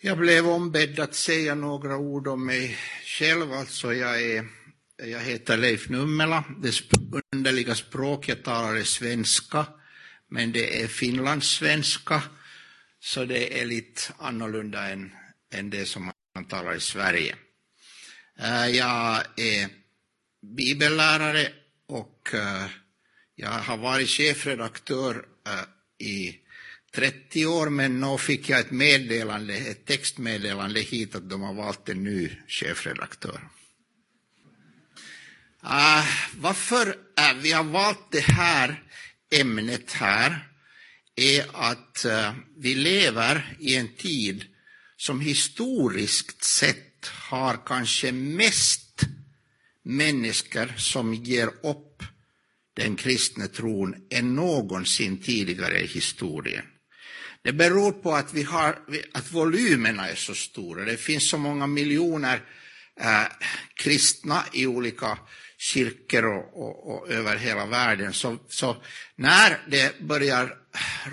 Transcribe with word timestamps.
Jag 0.00 0.18
blev 0.18 0.48
ombedd 0.48 1.00
att 1.00 1.14
säga 1.14 1.54
några 1.54 1.96
ord 1.96 2.28
om 2.28 2.46
mig 2.46 2.78
själv. 3.04 3.52
Alltså 3.52 3.94
jag, 3.94 4.22
är, 4.22 4.46
jag 4.96 5.20
heter 5.20 5.56
Leif 5.56 5.88
Nummela. 5.88 6.44
Det 6.62 6.72
underliga 7.32 7.74
språk 7.74 8.28
jag 8.28 8.42
talar 8.42 8.76
är 8.76 8.82
svenska, 8.82 9.66
men 10.28 10.52
det 10.52 10.82
är 10.82 10.86
finlandssvenska, 10.86 12.22
så 13.00 13.24
det 13.24 13.60
är 13.60 13.66
lite 13.66 14.00
annorlunda 14.18 14.88
än, 14.88 15.12
än 15.52 15.70
det 15.70 15.86
som 15.86 16.12
man 16.34 16.44
talar 16.44 16.74
i 16.74 16.80
Sverige. 16.80 17.36
Eh, 18.40 18.66
jag 18.66 19.22
är 19.36 19.68
bibellärare 20.56 21.52
och 21.88 22.34
eh, 22.34 22.66
jag 23.34 23.50
har 23.50 23.76
varit 23.76 24.08
chefredaktör 24.08 25.26
eh, 25.46 26.06
i 26.06 26.40
30 26.94 27.46
år, 27.46 27.70
men 27.70 28.00
nu 28.00 28.18
fick 28.18 28.48
jag 28.48 28.60
ett 28.60 28.70
meddelande, 28.70 29.54
ett 29.54 29.86
textmeddelande 29.86 30.80
hit 30.80 31.14
att 31.14 31.30
de 31.30 31.42
har 31.42 31.54
valt 31.54 31.88
en 31.88 32.04
ny 32.04 32.30
chefredaktör. 32.46 33.48
Uh, 35.64 36.06
varför 36.36 36.86
uh, 36.86 37.42
vi 37.42 37.52
har 37.52 37.64
valt 37.64 38.10
det 38.10 38.24
här 38.24 38.82
ämnet 39.30 39.92
här 39.92 40.48
är 41.16 41.46
att 41.52 42.06
uh, 42.06 42.32
vi 42.56 42.74
lever 42.74 43.56
i 43.60 43.76
en 43.76 43.88
tid 43.88 44.44
som 44.96 45.20
historiskt 45.20 46.44
sett 46.44 47.06
har 47.06 47.66
kanske 47.66 48.12
mest 48.12 49.02
människor 49.82 50.74
som 50.76 51.14
ger 51.14 51.46
upp 51.46 52.02
den 52.74 52.96
kristna 52.96 53.46
tron 53.46 53.94
än 54.10 54.34
någonsin 54.34 55.22
tidigare 55.22 55.80
i 55.80 55.86
historien. 55.86 56.64
Det 57.42 57.52
beror 57.52 57.92
på 57.92 58.14
att, 58.14 58.34
vi 58.34 58.42
har, 58.42 58.78
att 59.12 59.32
volymerna 59.32 60.08
är 60.08 60.14
så 60.14 60.34
stora. 60.34 60.84
Det 60.84 60.96
finns 60.96 61.30
så 61.30 61.38
många 61.38 61.66
miljoner 61.66 62.42
eh, 63.00 63.24
kristna 63.74 64.44
i 64.52 64.66
olika 64.66 65.18
kyrkor 65.58 66.24
och, 66.24 66.62
och, 66.62 66.94
och, 66.94 67.08
över 67.08 67.36
hela 67.36 67.66
världen. 67.66 68.12
Så, 68.12 68.38
så, 68.48 68.82
när 69.16 69.58
det 69.68 70.00
börjar 70.00 70.56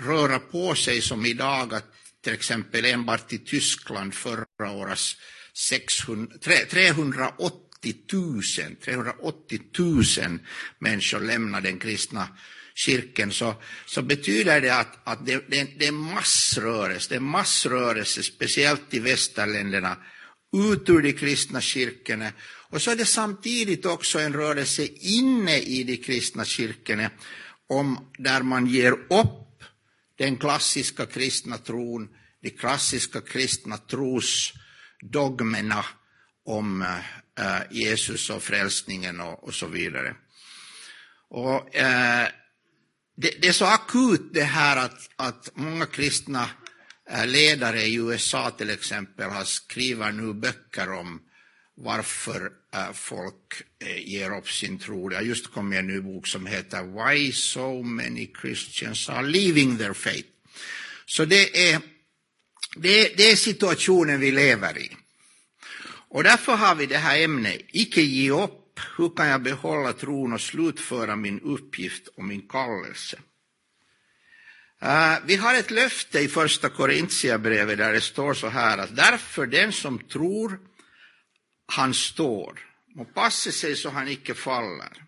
röra 0.06 0.38
på 0.38 0.74
sig 0.74 1.00
som 1.00 1.26
idag, 1.26 1.74
att 1.74 1.92
till 2.24 2.32
exempel 2.32 2.84
enbart 2.84 3.32
i 3.32 3.38
Tyskland 3.38 4.14
förra 4.14 4.70
året 4.70 4.98
600, 5.54 6.34
380 6.70 7.94
000, 8.12 8.42
380 8.84 9.60
000 9.78 10.02
människor 10.78 11.20
lämnade 11.20 11.68
den 11.68 11.78
kristna 11.78 12.28
kyrkan 12.76 13.32
så, 13.32 13.54
så 13.86 14.02
betyder 14.02 14.60
det 14.60 14.70
att, 14.70 15.08
att 15.08 15.26
det, 15.26 15.44
det, 15.48 15.78
det 15.78 15.86
är 15.86 15.92
massrörelse, 15.92 17.08
det 17.08 17.16
är 17.16 17.20
massrörelse, 17.20 18.22
speciellt 18.22 18.94
i 18.94 18.98
västerländerna, 18.98 19.96
ut 20.56 20.88
ur 20.88 21.02
de 21.02 21.12
kristna 21.12 21.60
kyrkorna. 21.60 22.32
Och 22.70 22.82
så 22.82 22.90
är 22.90 22.96
det 22.96 23.04
samtidigt 23.04 23.86
också 23.86 24.18
en 24.18 24.32
rörelse 24.32 24.86
inne 25.00 25.58
i 25.58 25.84
de 25.84 25.96
kristna 25.96 26.44
kyrkorna, 26.44 27.10
om, 27.68 28.10
där 28.18 28.42
man 28.42 28.66
ger 28.66 28.92
upp 28.92 29.62
den 30.18 30.36
klassiska 30.36 31.06
kristna 31.06 31.58
tron, 31.58 32.08
de 32.42 32.50
klassiska 32.50 33.20
kristna 33.20 33.78
trosdogmerna 33.78 35.84
om 36.44 36.82
eh, 36.82 36.98
eh, 37.38 37.62
Jesus 37.70 38.30
och 38.30 38.42
frälsningen 38.42 39.20
och, 39.20 39.44
och 39.44 39.54
så 39.54 39.66
vidare. 39.66 40.16
Och, 41.28 41.76
eh, 41.76 42.28
det, 43.16 43.42
det, 43.42 43.48
är 43.48 43.52
så 43.52 43.64
akut 43.64 44.30
det 44.32 44.44
här 44.44 44.76
att, 44.76 45.10
att 45.16 45.50
många 45.54 45.86
kristna 45.86 46.50
eh, 47.10 47.26
ledare 47.26 47.82
i 47.82 47.94
USA 47.94 48.50
till 48.50 48.70
exempel 48.70 49.30
har 49.30 49.44
skrivit 49.44 50.14
nu 50.14 50.32
böcker 50.32 50.92
om 50.92 51.20
varför 51.76 52.50
eh, 52.74 52.92
folk 52.92 53.62
eh, 53.84 54.08
ger 54.08 54.38
upp 54.38 54.50
sin 54.50 54.78
tro. 54.78 55.08
Det 55.08 55.16
har 55.16 55.22
just 55.22 55.52
kommit 55.52 55.78
en 55.78 55.86
ny 55.86 56.00
bok 56.00 56.26
som 56.26 56.46
heter 56.46 56.82
Why 56.82 57.32
so 57.32 57.82
many 57.82 58.32
Christians 58.40 59.08
are 59.08 59.26
leaving 59.26 59.78
their 59.78 59.92
faith. 59.92 60.28
Så 61.06 61.24
det 61.24 61.70
är, 61.70 61.80
det, 62.76 63.16
det 63.16 63.30
är 63.30 63.36
situationen 63.36 64.20
vi 64.20 64.30
lever 64.30 64.78
i. 64.78 64.96
Och 66.08 66.22
därför 66.22 66.52
har 66.52 66.74
vi 66.74 66.86
det 66.86 66.98
här 66.98 67.20
ämnet, 67.20 67.60
icke 67.68 68.00
ge 68.00 68.30
upp 68.30 68.65
hur 68.96 69.16
kan 69.16 69.28
jag 69.28 69.42
behålla 69.42 69.92
tron 69.92 70.32
och 70.32 70.40
slutföra 70.40 71.16
min 71.16 71.40
uppgift 71.40 72.08
och 72.08 72.24
min 72.24 72.48
kallelse? 72.48 73.18
Eh, 74.82 75.14
vi 75.24 75.36
har 75.36 75.54
ett 75.54 75.70
löfte 75.70 76.20
i 76.20 76.28
första 76.28 76.68
Korintierbrevet 76.68 77.78
där 77.78 77.92
det 77.92 78.00
står 78.00 78.34
så 78.34 78.48
här 78.48 78.78
att 78.78 78.96
därför 78.96 79.46
den 79.46 79.72
som 79.72 79.98
tror 79.98 80.58
han 81.66 81.94
står 81.94 82.60
och 82.96 83.14
passa 83.14 83.50
sig 83.50 83.76
så 83.76 83.90
han 83.90 84.08
icke 84.08 84.34
faller. 84.34 85.02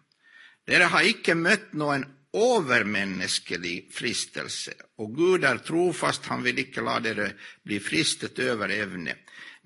Dere 0.66 0.84
har 0.84 1.02
icke 1.02 1.34
mött 1.34 1.72
någon 1.72 2.04
övermänsklig 2.32 3.88
fristelse 3.92 4.72
och 4.96 5.16
Gud 5.16 5.44
är 5.44 5.58
trofast, 5.58 6.26
han 6.26 6.42
vill 6.42 6.58
icke 6.58 6.80
låta 6.80 7.00
det 7.00 7.32
bli 7.64 7.80
fristet 7.80 8.38
över 8.38 8.68
evne. 8.68 9.14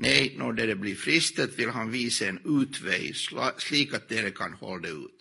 Nej, 0.02 0.34
när 0.38 0.66
det 0.66 0.74
blir 0.74 0.94
fristet 0.94 1.58
vill 1.58 1.70
han 1.70 1.90
visa 1.90 2.26
en 2.26 2.62
utväg, 2.62 3.16
slik 3.58 3.94
att 3.94 4.08
det 4.08 4.34
kan 4.34 4.52
hålla 4.52 4.88
ut. 4.88 5.18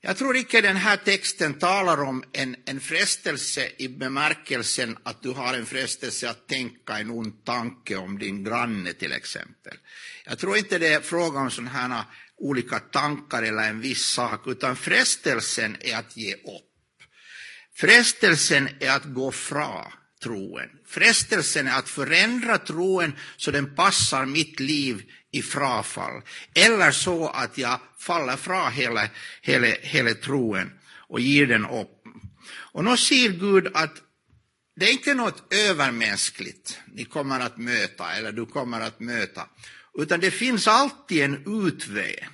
Jag 0.00 0.16
tror 0.16 0.36
inte 0.36 0.60
den 0.60 0.76
här 0.76 0.96
texten 0.96 1.54
talar 1.54 2.02
om 2.02 2.24
en, 2.32 2.56
en 2.64 2.80
frestelse 2.80 3.68
i 3.78 3.88
bemärkelsen 3.88 4.98
att 5.02 5.22
du 5.22 5.30
har 5.30 5.54
en 5.54 5.66
frestelse 5.66 6.30
att 6.30 6.48
tänka 6.48 6.98
en 6.98 7.10
ond 7.10 7.44
tanke 7.44 7.96
om 7.96 8.18
din 8.18 8.44
granne 8.44 8.92
till 8.92 9.12
exempel. 9.12 9.76
Jag 10.24 10.38
tror 10.38 10.56
inte 10.56 10.78
det 10.78 10.92
är 10.92 11.00
fråga 11.00 11.40
om 11.40 11.50
sådana 11.50 11.70
här 11.70 12.04
olika 12.36 12.78
tankar 12.78 13.42
eller 13.42 13.68
en 13.68 13.80
viss 13.80 14.04
sak, 14.04 14.46
utan 14.46 14.76
frestelsen 14.76 15.76
är 15.80 15.96
att 15.96 16.16
ge 16.16 16.34
upp. 16.34 16.72
Frestelsen 17.74 18.68
är 18.80 18.90
att 18.90 19.04
gå 19.04 19.32
fra 19.32 19.92
troen. 20.22 20.68
Frestelsen 20.86 21.68
är 21.68 21.78
att 21.78 21.88
förändra 21.88 22.58
troen 22.58 23.12
så 23.36 23.50
den 23.50 23.74
passar 23.74 24.26
mitt 24.26 24.60
liv 24.60 25.02
i 25.30 25.42
frafall. 25.42 26.22
Eller 26.54 26.90
så 26.90 27.28
att 27.28 27.58
jag 27.58 27.80
faller 27.98 28.36
fra 28.36 28.68
hela, 28.68 29.08
hela, 29.42 29.66
hela 29.66 30.14
troen 30.14 30.70
och 31.08 31.20
ger 31.20 31.46
den 31.46 31.66
upp. 31.66 32.02
Och 32.52 32.84
nu 32.84 32.96
ser 32.96 33.28
Gud 33.28 33.68
att 33.74 34.02
det 34.76 34.88
är 34.88 34.92
inte 34.92 35.14
något 35.14 35.52
övermänskligt 35.54 36.80
ni 36.86 37.04
kommer 37.04 37.40
att 37.40 37.58
möta, 37.58 38.12
eller 38.12 38.32
du 38.32 38.46
kommer 38.46 38.80
att 38.80 39.00
möta, 39.00 39.48
utan 39.98 40.20
det 40.20 40.30
finns 40.30 40.68
alltid 40.68 41.22
en 41.22 41.66
utväg. 41.66 42.28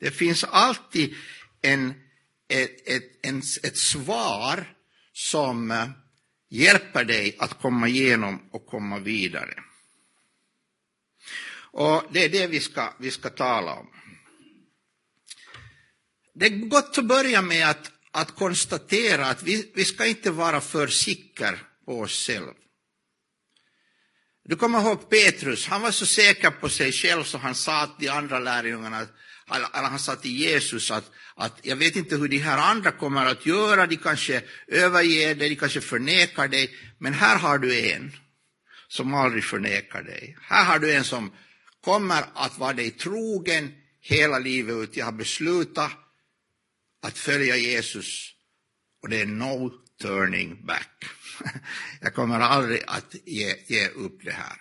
Det 0.00 0.10
finns 0.10 0.44
alltid 0.44 1.14
en, 1.62 1.94
ett, 2.48 2.88
ett, 2.88 3.04
en, 3.22 3.42
ett 3.62 3.76
svar 3.76 4.64
som 5.12 5.70
eh, 5.70 5.88
hjälper 6.52 7.04
dig 7.04 7.36
att 7.38 7.60
komma 7.60 7.88
igenom 7.88 8.48
och 8.50 8.66
komma 8.66 8.98
vidare. 8.98 9.54
Och 11.54 12.04
det 12.12 12.24
är 12.24 12.28
det 12.28 12.46
vi 12.46 12.60
ska, 12.60 12.94
vi 12.98 13.10
ska 13.10 13.30
tala 13.30 13.72
om. 13.74 13.86
Det 16.34 16.46
är 16.46 16.50
gott 16.50 16.98
att 16.98 17.04
börja 17.04 17.42
med 17.42 17.70
att, 17.70 17.92
att 18.10 18.34
konstatera 18.34 19.26
att 19.26 19.42
vi, 19.42 19.72
vi 19.74 19.84
ska 19.84 20.06
inte 20.06 20.30
vara 20.30 20.60
för 20.60 20.86
säkra 20.86 21.58
på 21.84 22.00
oss 22.00 22.26
själva. 22.26 22.52
Du 24.44 24.56
kommer 24.56 24.80
ihåg 24.80 25.10
Petrus, 25.10 25.66
han 25.66 25.82
var 25.82 25.90
så 25.90 26.06
säker 26.06 26.50
på 26.50 26.68
sig 26.68 26.92
själv 26.92 27.24
så 27.24 27.38
han 27.38 27.54
sa 27.54 27.86
till 27.86 28.06
de 28.06 28.12
andra 28.12 28.38
lärjungarna, 28.38 29.06
eller 29.54 29.88
han 29.88 29.98
sa 29.98 30.16
till 30.16 30.36
Jesus 30.36 30.90
att, 30.90 31.10
att 31.34 31.60
jag 31.62 31.76
vet 31.76 31.96
inte 31.96 32.16
hur 32.16 32.28
de 32.28 32.38
här 32.38 32.58
andra 32.58 32.90
kommer 32.90 33.26
att 33.26 33.46
göra, 33.46 33.86
de 33.86 33.96
kanske 33.96 34.42
överger 34.66 35.34
dig, 35.34 35.48
de 35.48 35.56
kanske 35.56 35.80
förnekar 35.80 36.48
dig, 36.48 36.74
men 36.98 37.14
här 37.14 37.38
har 37.38 37.58
du 37.58 37.90
en 37.90 38.12
som 38.88 39.14
aldrig 39.14 39.44
förnekar 39.44 40.02
dig. 40.02 40.36
Här 40.40 40.64
har 40.64 40.78
du 40.78 40.92
en 40.92 41.04
som 41.04 41.32
kommer 41.84 42.24
att 42.34 42.58
vara 42.58 42.72
dig 42.72 42.90
trogen 42.90 43.74
hela 44.00 44.38
livet 44.38 44.74
ut. 44.74 44.96
Jag 44.96 45.04
har 45.04 45.12
beslutat 45.12 45.92
att 47.02 47.18
följa 47.18 47.56
Jesus 47.56 48.30
och 49.02 49.08
det 49.08 49.20
är 49.20 49.26
no 49.26 49.72
turning 50.02 50.66
back. 50.66 51.04
Jag 52.00 52.14
kommer 52.14 52.40
aldrig 52.40 52.82
att 52.86 53.14
ge, 53.24 53.56
ge 53.66 53.88
upp 53.88 54.24
det 54.24 54.32
här. 54.32 54.56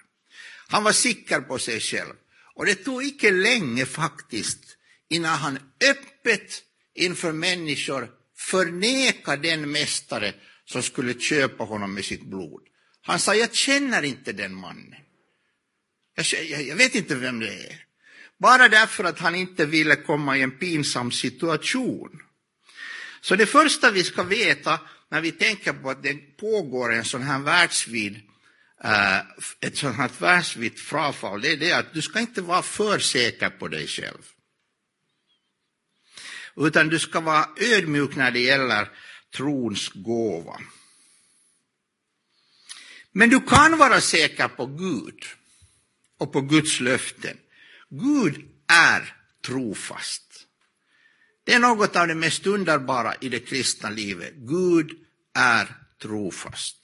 Han 0.67 0.83
var 0.83 0.91
säker 0.91 1.41
på 1.41 1.59
sig 1.59 1.79
själv. 1.79 2.13
Och 2.55 2.65
det 2.65 2.75
tog 2.75 3.03
icke 3.03 3.31
länge 3.31 3.85
faktiskt 3.85 4.77
innan 5.11 5.37
han 5.37 5.59
öppet 5.89 6.61
inför 6.95 7.31
människor 7.31 8.09
förnekade 8.37 9.49
den 9.49 9.71
mästare 9.71 10.33
som 10.65 10.83
skulle 10.83 11.19
köpa 11.19 11.63
honom 11.63 11.93
med 11.93 12.05
sitt 12.05 12.23
blod. 12.23 12.61
Han 13.01 13.19
sa, 13.19 13.35
jag 13.35 13.55
känner 13.55 14.03
inte 14.03 14.31
den 14.31 14.55
mannen. 14.55 14.95
Jag, 16.15 16.25
jag, 16.45 16.63
jag 16.63 16.75
vet 16.75 16.95
inte 16.95 17.15
vem 17.15 17.39
det 17.39 17.53
är. 17.53 17.85
Bara 18.39 18.69
därför 18.69 19.03
att 19.03 19.19
han 19.19 19.35
inte 19.35 19.65
ville 19.65 19.95
komma 19.95 20.37
i 20.37 20.41
en 20.41 20.51
pinsam 20.51 21.11
situation. 21.11 22.21
Så 23.21 23.35
det 23.35 23.45
första 23.45 23.91
vi 23.91 24.03
ska 24.03 24.23
veta 24.23 24.79
när 25.09 25.21
vi 25.21 25.31
tänker 25.31 25.73
på 25.73 25.89
att 25.89 26.03
det 26.03 26.37
pågår 26.37 26.93
en 26.93 27.05
sån 27.05 27.23
här 27.23 27.39
världsvid 27.39 28.21
eh, 28.83 29.19
ett 29.59 29.77
sånt 29.77 29.97
här 29.97 30.11
världsvitt 30.19 30.79
frafall, 30.79 31.41
det 31.41 31.51
är 31.51 31.57
det 31.57 31.71
att 31.71 31.93
du 31.93 32.01
ska 32.01 32.19
inte 32.19 32.41
vara 32.41 32.61
för 32.61 32.99
säker 32.99 33.49
på 33.49 33.67
dig 33.67 33.87
själv. 33.87 34.21
Utan 36.55 36.89
du 36.89 36.99
ska 36.99 37.19
vara 37.19 37.49
ödmjuk 37.57 38.15
när 38.15 38.31
det 38.31 38.39
gäller 38.39 38.89
trons 39.35 39.89
gåva. 39.93 40.59
Men 43.11 43.29
du 43.29 43.39
kan 43.39 43.77
vara 43.77 44.01
säker 44.01 44.47
på 44.47 44.65
Gud 44.65 45.23
och 46.17 46.33
på 46.33 46.41
Guds 46.41 46.79
löften. 46.79 47.37
Gud 47.89 48.45
är 48.67 49.15
trofast. 49.45 50.47
Det 51.43 51.53
är 51.53 51.59
något 51.59 51.95
av 51.95 52.07
det 52.07 52.15
mest 52.15 52.47
underbara 52.47 53.15
i 53.21 53.29
det 53.29 53.39
kristna 53.39 53.89
livet. 53.89 54.33
Gud 54.35 54.91
är 55.33 55.75
trofast. 56.01 56.77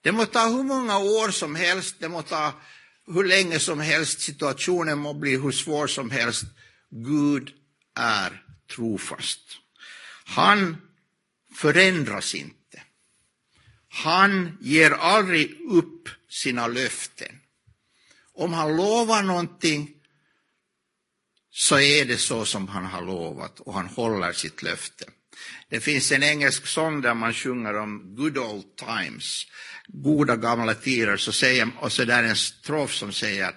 Det 0.00 0.12
må 0.12 0.24
ta 0.24 0.48
hur 0.48 0.62
många 0.62 0.98
år 0.98 1.30
som 1.30 1.54
helst, 1.54 1.96
det 1.98 2.08
må 2.08 2.22
ta 2.22 2.52
hur 3.06 3.24
länge 3.24 3.58
som 3.58 3.80
helst, 3.80 4.20
situationen 4.20 4.98
må 4.98 5.14
bli 5.14 5.36
hur 5.36 5.52
svår 5.52 5.86
som 5.86 6.10
helst. 6.10 6.44
Gud 6.90 7.52
är 7.94 8.42
trofast. 8.74 9.40
Han 10.24 10.76
förändras 11.54 12.34
inte. 12.34 12.82
Han 13.88 14.58
ger 14.60 14.90
aldrig 14.90 15.56
upp 15.70 16.08
sina 16.30 16.66
löften. 16.66 17.40
Om 18.34 18.52
han 18.52 18.76
lovar 18.76 19.22
någonting 19.22 19.94
så 21.50 21.78
är 21.78 22.04
det 22.04 22.16
så 22.16 22.44
som 22.44 22.68
han 22.68 22.84
har 22.84 23.02
lovat 23.02 23.60
och 23.60 23.74
han 23.74 23.86
håller 23.86 24.32
sitt 24.32 24.62
löfte. 24.62 25.04
Det 25.68 25.80
finns 25.80 26.12
en 26.12 26.22
engelsk 26.22 26.66
sång 26.66 27.00
där 27.00 27.14
man 27.14 27.34
sjunger 27.34 27.76
om 27.76 28.14
good 28.16 28.38
old 28.38 28.76
times, 28.76 29.46
goda 29.88 30.36
gamla 30.36 30.74
tider, 30.74 31.16
så 31.16 31.32
säger, 31.32 31.70
och 31.80 31.92
så 31.92 32.04
där 32.04 32.22
en 32.22 32.36
strof 32.36 32.94
som 32.94 33.12
säger 33.12 33.54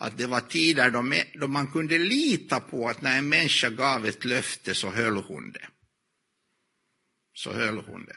att 0.00 0.18
det 0.18 0.26
var 0.26 0.40
tider 0.40 0.90
då, 0.90 1.12
då 1.40 1.48
man 1.48 1.66
kunde 1.66 1.98
lita 1.98 2.60
på 2.60 2.88
att 2.88 3.02
när 3.02 3.18
en 3.18 3.28
människa 3.28 3.70
gav 3.70 4.06
ett 4.06 4.24
löfte 4.24 4.74
så 4.74 4.90
höll 4.90 5.16
hon 5.16 5.52
det. 5.52 5.66
Så 7.34 7.52
höll 7.52 7.78
hon 7.78 8.04
det. 8.04 8.16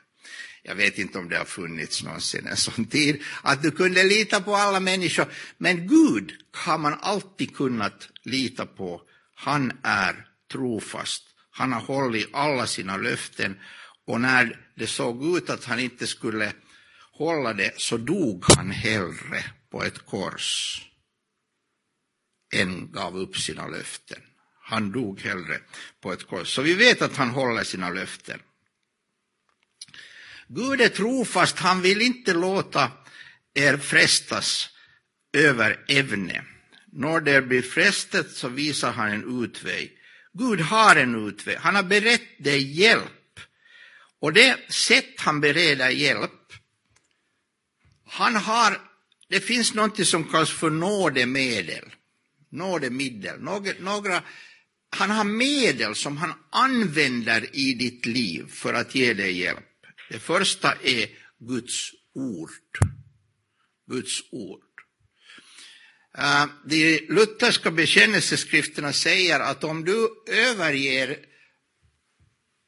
Jag 0.64 0.76
vet 0.76 0.98
inte 0.98 1.18
om 1.18 1.30
det 1.30 1.38
har 1.38 1.46
funnits 1.46 2.04
någonsin 2.04 2.48
en 2.48 2.58
sån 2.58 2.86
tid, 2.86 3.24
att 3.42 3.64
du 3.64 3.72
kunde 3.72 4.04
lita 4.04 4.42
på 4.42 4.56
alla 4.56 4.80
människor. 4.80 5.26
Men 5.58 5.88
Gud 5.88 6.34
har 6.52 6.78
man 6.78 6.98
alltid 7.02 7.56
kunnat 7.56 8.10
lita 8.24 8.66
på. 8.66 9.02
Han 9.36 9.72
är 9.84 10.28
trofast. 10.52 11.24
Han 11.52 11.74
har 11.74 11.82
hållit 11.82 12.30
alla 12.34 12.68
sina 12.68 12.98
löften 12.98 13.60
och 14.06 14.22
när 14.22 14.60
det 14.76 14.88
såg 14.88 15.38
ut 15.38 15.50
att 15.50 15.64
han 15.64 15.80
inte 15.80 16.08
skulle 16.08 16.54
hålla 17.12 17.54
det 17.54 17.82
så 17.82 17.98
dog 17.98 18.44
han 18.48 18.72
hellre 18.72 19.44
på 19.72 19.84
ett 19.84 20.06
kors 20.06 20.82
än 22.54 22.92
gav 22.92 23.18
upp 23.18 23.38
sina 23.38 23.68
löften. 23.68 24.22
Han 24.62 24.92
dog 24.92 25.22
hellre 25.22 25.60
på 26.02 26.14
ett 26.14 26.28
kors. 26.28 26.56
Så 26.56 26.62
vi 26.62 26.74
vet 26.74 27.02
att 27.02 27.16
han 27.16 27.30
håller 27.30 27.64
sina 27.64 27.90
löften. 27.90 28.40
Gud 30.48 30.82
är 30.82 30.90
trofast, 30.90 31.60
han 31.60 31.82
vill 31.82 32.02
inte 32.02 32.34
låta 32.34 32.92
er 33.54 33.78
frestas 33.78 34.70
över 35.34 35.86
ävne. 35.88 36.44
När 36.92 37.22
det 37.22 37.42
blir 37.42 37.62
frestet 37.62 38.32
så 38.32 38.48
visar 38.48 38.92
han 38.92 39.12
en 39.12 39.44
utväg. 39.44 39.98
Gud 40.34 40.62
har 40.62 40.96
en 40.96 41.28
utväg, 41.28 41.58
han 41.58 41.76
har 41.76 41.84
berett 41.84 42.44
dig 42.44 42.80
hjälp. 42.80 43.40
Och 44.20 44.34
det 44.34 44.72
sätt 44.74 45.14
han 45.18 45.42
bereder 45.42 45.90
hjälp, 45.90 46.54
han 48.06 48.36
har, 48.36 48.82
det 49.30 49.40
finns 49.40 49.74
något 49.74 50.08
som 50.08 50.24
kallas 50.24 50.52
för 50.52 50.70
nådemedel. 50.70 51.94
Nådemedel. 52.52 53.40
Några, 53.40 53.72
några, 53.80 54.24
han 54.90 55.10
har 55.10 55.24
medel 55.24 55.96
som 55.96 56.18
han 56.18 56.34
använder 56.52 57.56
i 57.56 57.74
ditt 57.74 58.06
liv 58.06 58.46
för 58.50 58.74
att 58.74 58.96
ge 58.96 59.14
dig 59.14 59.38
hjälp. 59.40 59.66
Det 60.10 60.20
första 60.20 60.74
är 60.84 61.10
Guds 61.40 61.92
ord. 62.16 62.50
Guds 63.92 64.22
ord. 64.32 64.62
Eh, 66.18 66.46
de 66.66 67.00
lutherska 67.10 67.72
bekännelseskrifterna 67.72 68.94
säger 68.94 69.40
att 69.40 69.64
om 69.64 69.86
du 69.86 70.10
överger 70.28 71.18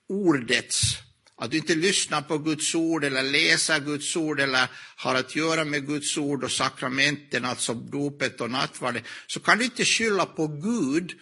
ordets, 0.10 0.98
att 1.40 1.52
du 1.52 1.58
inte 1.58 1.76
lyssnar 1.76 2.22
på 2.22 2.38
Guds 2.38 2.76
ord 2.76 3.04
eller 3.04 3.24
läser 3.24 3.80
Guds 3.80 4.16
ord 4.16 4.40
eller 4.40 4.68
har 4.96 5.16
att 5.16 5.36
göra 5.36 5.66
med 5.66 5.88
Guds 5.88 6.18
ord 6.18 6.44
och 6.44 6.52
sakramenten, 6.52 7.46
alltså 7.46 7.74
dopet 7.74 8.42
och 8.42 8.52
nattvarden, 8.52 9.04
så 9.28 9.40
kan 9.40 9.58
du 9.58 9.64
inte 9.64 9.86
skylla 9.86 10.26
på 10.26 10.48
Gud 10.48 11.14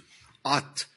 att 0.41 0.87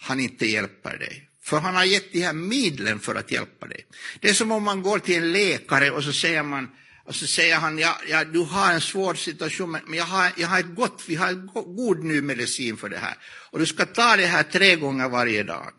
han 0.00 0.20
inte 0.20 0.46
hjälper 0.46 0.98
dig. 0.98 1.30
För 1.42 1.60
han 1.60 1.74
har 1.74 1.84
gett 1.84 2.12
de 2.12 2.20
här 2.20 2.32
medlen 2.32 3.00
för 3.00 3.14
att 3.14 3.30
hjälpa 3.30 3.66
dig. 3.66 3.86
Det 4.20 4.28
är 4.28 4.34
som 4.34 4.52
om 4.52 4.62
man 4.62 4.82
går 4.82 4.98
till 4.98 5.16
en 5.16 5.32
läkare 5.32 5.90
och 5.90 6.04
så 6.04 6.12
säger 6.12 6.42
man, 6.42 6.70
och 7.04 7.14
så 7.14 7.26
säger 7.26 7.56
han, 7.56 7.78
ja, 7.78 8.00
ja, 8.08 8.24
du 8.24 8.38
har 8.38 8.72
en 8.72 8.80
svår 8.80 9.14
situation, 9.14 9.70
men 9.70 9.98
jag 9.98 10.04
har, 10.04 10.32
jag 10.36 10.48
har 10.48 10.60
ett 10.60 10.74
gott, 10.74 11.04
vi 11.08 11.14
har 11.14 11.30
ett 11.30 11.46
god 11.54 12.04
ny 12.04 12.20
medicin 12.20 12.76
för 12.76 12.88
det 12.88 12.98
här. 12.98 13.14
Och 13.50 13.58
du 13.58 13.66
ska 13.66 13.86
ta 13.86 14.16
det 14.16 14.26
här 14.26 14.42
tre 14.42 14.76
gånger 14.76 15.08
varje 15.08 15.42
dag. 15.42 15.72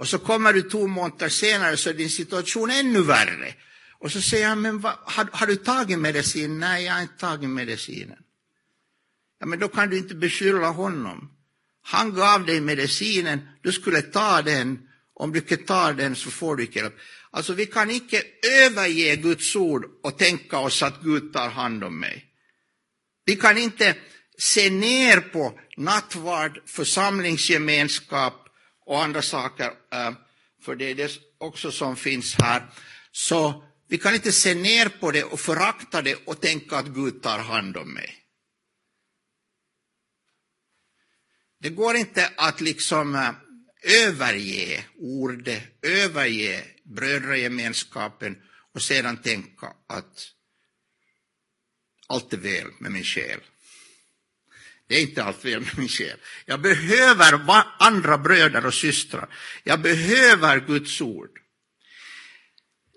Och 0.00 0.08
så 0.08 0.18
kommer 0.18 0.52
du 0.52 0.62
två 0.62 0.86
månader 0.86 1.28
senare 1.28 1.76
så 1.76 1.90
är 1.90 1.94
din 1.94 2.10
situation 2.10 2.70
ännu 2.70 3.02
värre. 3.02 3.54
Och 3.98 4.12
så 4.12 4.20
säger 4.20 4.48
han, 4.48 4.60
men 4.60 4.80
vad, 4.80 4.92
har, 5.04 5.28
har, 5.32 5.46
du 5.46 5.56
tagit 5.56 5.98
medicin? 5.98 6.58
Nej, 6.58 6.84
jag 6.84 6.92
har 6.92 7.02
inte 7.02 7.18
tagit 7.18 7.50
medicinen. 7.50 8.18
Ja, 9.40 9.46
men 9.46 9.58
då 9.58 9.68
kan 9.68 9.90
du 9.90 9.98
inte 9.98 10.14
beskylla 10.14 10.70
honom. 10.70 11.30
Han 11.82 12.14
gav 12.14 12.46
dig 12.46 12.60
medicinen, 12.60 13.40
du 13.62 13.72
skulle 13.72 14.02
ta 14.02 14.42
den 14.42 14.78
om 15.14 15.32
du 15.32 15.38
inte 15.38 15.56
tar 15.56 15.92
den 15.92 16.16
så 16.16 16.30
får 16.30 16.56
du 16.56 16.64
inte 16.64 16.78
hjälp. 16.78 16.98
Alltså 17.30 17.52
vi 17.52 17.66
kan 17.66 17.90
inte 17.90 18.22
överge 18.62 19.16
Guds 19.16 19.56
ord 19.56 19.84
och 20.02 20.18
tänka 20.18 20.58
oss 20.58 20.82
att 20.82 21.02
Gud 21.02 21.32
tar 21.32 21.48
hand 21.48 21.84
om 21.84 22.00
mig. 22.00 22.26
Vi 23.24 23.36
kan 23.36 23.58
inte 23.58 23.96
se 24.38 24.70
ner 24.70 25.20
på 25.20 25.60
nattvard, 25.76 26.60
församlingsgemenskap 26.66 28.46
och 28.90 29.02
andra 29.02 29.22
saker, 29.22 29.72
eh, 29.92 30.12
för 30.62 30.76
det 30.76 30.84
är 30.84 30.94
det 30.94 31.20
också 31.38 31.72
som 31.72 31.96
finns 31.96 32.34
här. 32.34 32.70
Så 33.12 33.64
vi 33.88 33.98
kan 33.98 34.14
inte 34.14 34.32
se 34.32 34.54
ner 34.54 34.88
på 34.88 35.10
det 35.10 35.24
och 35.24 35.40
förakta 35.40 36.02
det 36.02 36.14
och 36.26 36.40
tänka 36.40 36.76
att 36.76 36.86
Gud 36.86 37.22
tar 37.22 37.38
hand 37.38 37.76
om 37.76 37.94
mig. 37.94 38.16
Det 41.60 41.68
går 41.68 41.96
inte 41.96 42.32
att 42.36 42.60
liksom 42.60 43.14
eh, 43.14 43.30
överge 44.06 44.84
ordet, 44.98 45.62
överge 45.82 46.64
brödragemenskapen 46.84 48.42
och 48.74 48.82
sedan 48.82 49.16
tänka 49.16 49.66
att 49.86 50.28
allt 52.06 52.32
är 52.32 52.36
väl 52.36 52.70
med 52.78 52.92
min 52.92 53.04
själ. 53.04 53.40
Det 54.90 54.96
är 54.96 55.02
inte 55.02 55.24
allt 55.24 55.42
fel 55.42 55.60
med 55.60 55.78
min 55.78 55.88
själ. 55.88 56.18
Jag 56.46 56.60
behöver 56.60 57.40
andra 57.78 58.18
bröder 58.18 58.66
och 58.66 58.74
systrar. 58.74 59.28
Jag 59.64 59.80
behöver 59.80 60.60
Guds 60.60 61.00
ord. 61.00 61.30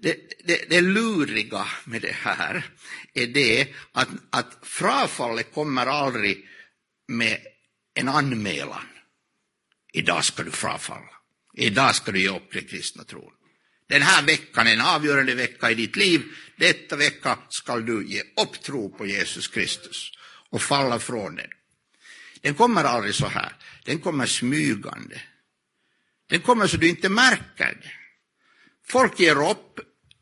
Det, 0.02 0.18
det, 0.46 0.70
det 0.70 0.82
luriga 0.82 1.68
med 1.86 2.02
det 2.02 2.16
här 2.16 2.66
är 3.14 3.28
det 3.28 3.68
att, 3.92 4.08
att 4.30 4.58
frafallet 4.62 5.54
kommer 5.54 5.86
aldrig 5.86 6.50
med 7.08 7.38
en 7.94 8.10
anmälan. 8.10 8.88
Idag 9.94 10.26
ska 10.26 10.44
du 10.44 10.52
frafalla. 10.52 11.14
Idag 11.54 11.96
ska 11.96 12.12
du 12.12 12.20
ge 12.20 12.30
upp 12.30 12.54
den 12.54 12.66
kristna 12.66 13.04
tron. 13.04 13.34
Den 13.90 14.02
här 14.02 14.24
veckan 14.24 14.68
är 14.68 14.74
en 14.74 14.82
avgörande 14.82 15.36
vecka 15.36 15.72
i 15.72 15.76
ditt 15.76 15.96
liv. 15.96 16.24
Detta 16.58 16.96
vecka 16.96 17.40
ska 17.50 17.80
du 17.80 18.08
ge 18.08 18.22
upp 18.22 18.62
tro 18.64 18.98
på 18.98 19.06
Jesus 19.06 19.48
Kristus 19.48 20.12
och 20.50 20.62
falla 20.62 21.00
från 21.00 21.36
den. 21.36 21.50
Den 22.44 22.54
kommer 22.54 22.84
aldrig 22.84 23.16
så 23.16 23.28
här. 23.28 23.56
Den 23.86 24.00
kommer 24.00 24.26
smygande. 24.26 25.22
Den 26.30 26.42
kommer 26.42 26.68
så 26.68 26.78
du 26.78 26.90
inte 26.90 27.10
märker 27.10 27.78
det. 27.82 27.92
Folk 28.88 29.20
ger 29.20 29.52
upp, 29.52 29.80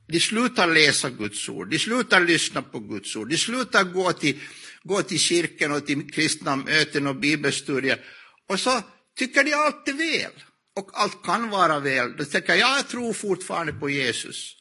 de 0.08 0.20
slutar 0.20 0.68
läsa 0.68 1.10
Guds 1.10 1.50
ord, 1.50 1.70
de 1.70 1.80
slutar 1.80 2.20
lyssna 2.20 2.62
på 2.62 2.80
Guds 2.80 3.16
ord, 3.16 3.30
de 3.30 3.38
slutar 3.38 3.84
gå 3.84 4.14
till, 4.14 4.40
gå 4.84 5.02
till 5.02 5.20
kyrkan 5.20 5.72
och 5.72 5.86
till 5.86 6.12
kristna 6.12 6.56
möten 6.56 7.08
och 7.08 7.16
bibelstudier. 7.16 8.00
Och 8.48 8.60
så 8.60 8.82
tycker 9.18 9.44
de 9.44 9.54
allt 9.54 9.88
är 9.88 9.94
väl 9.94 10.32
och 10.76 10.90
allt 10.94 11.24
kan 11.24 11.50
vara 11.50 11.80
väl. 11.80 12.18
Då 12.18 12.26
tänker 12.26 12.56
jag, 12.56 12.78
jag 12.78 12.88
tror 12.88 13.14
fortfarande 13.14 13.74
på 13.74 13.90
Jesus. 13.90 14.56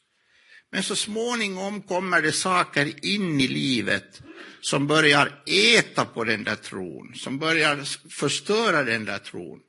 Men 0.72 0.82
så 0.82 0.96
småningom 0.96 1.82
kommer 1.82 2.22
det 2.22 2.32
saker 2.32 3.04
in 3.06 3.40
i 3.40 3.48
livet 3.48 4.22
som 4.60 4.86
börjar 4.86 5.42
äta 5.46 6.04
på 6.04 6.24
den 6.24 6.44
där 6.44 6.56
tron, 6.56 7.14
som 7.14 7.38
börjar 7.38 7.84
förstöra 8.10 8.84
den 8.84 9.04
där 9.04 9.18
tron. 9.18 9.60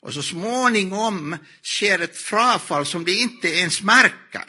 Och 0.00 0.14
så 0.14 0.22
småningom 0.22 1.36
sker 1.62 1.98
ett 1.98 2.16
frafall 2.16 2.86
som 2.86 3.04
de 3.04 3.12
inte 3.12 3.48
ens 3.48 3.82
märker. 3.82 4.44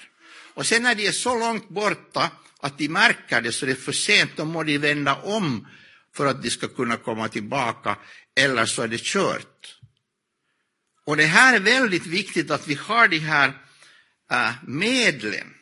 Och 0.53 0.65
sen 0.65 0.83
när 0.83 0.95
de 0.95 1.07
är 1.07 1.11
så 1.11 1.39
långt 1.39 1.69
borta 1.69 2.31
att 2.59 2.77
de 2.77 2.89
märker 2.89 3.41
det 3.41 3.51
så 3.51 3.65
det 3.65 3.71
är 3.71 3.75
för 3.75 3.91
sent, 3.91 4.31
då 4.35 4.45
må 4.45 4.63
de 4.63 4.77
vända 4.77 5.15
om 5.15 5.67
för 6.15 6.25
att 6.25 6.43
de 6.43 6.49
ska 6.49 6.67
kunna 6.67 6.97
komma 6.97 7.27
tillbaka, 7.27 7.97
eller 8.35 8.65
så 8.65 8.81
är 8.81 8.87
det 8.87 9.01
kört. 9.01 9.75
Och 11.05 11.17
det 11.17 11.25
här 11.25 11.55
är 11.55 11.59
väldigt 11.59 12.05
viktigt 12.05 12.51
att 12.51 12.67
vi 12.67 12.73
har 12.73 13.07
de 13.07 13.19
här 13.19 13.53
äh, 14.31 14.51
medlen. 14.67 15.53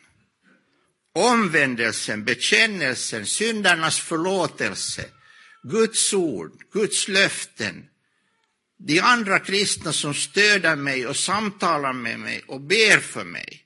Omvändelsen, 1.18 2.24
bekännelsen, 2.24 3.26
syndarnas 3.26 4.00
förlåtelse, 4.00 5.10
Guds 5.62 6.14
ord, 6.14 6.52
Guds 6.72 7.08
löften, 7.08 7.88
de 8.76 9.00
andra 9.00 9.38
kristna 9.38 9.92
som 9.92 10.14
stöder 10.14 10.76
mig 10.76 11.06
och 11.06 11.16
samtalar 11.16 11.92
med 11.92 12.20
mig 12.20 12.42
och 12.46 12.60
ber 12.60 12.98
för 12.98 13.24
mig. 13.24 13.64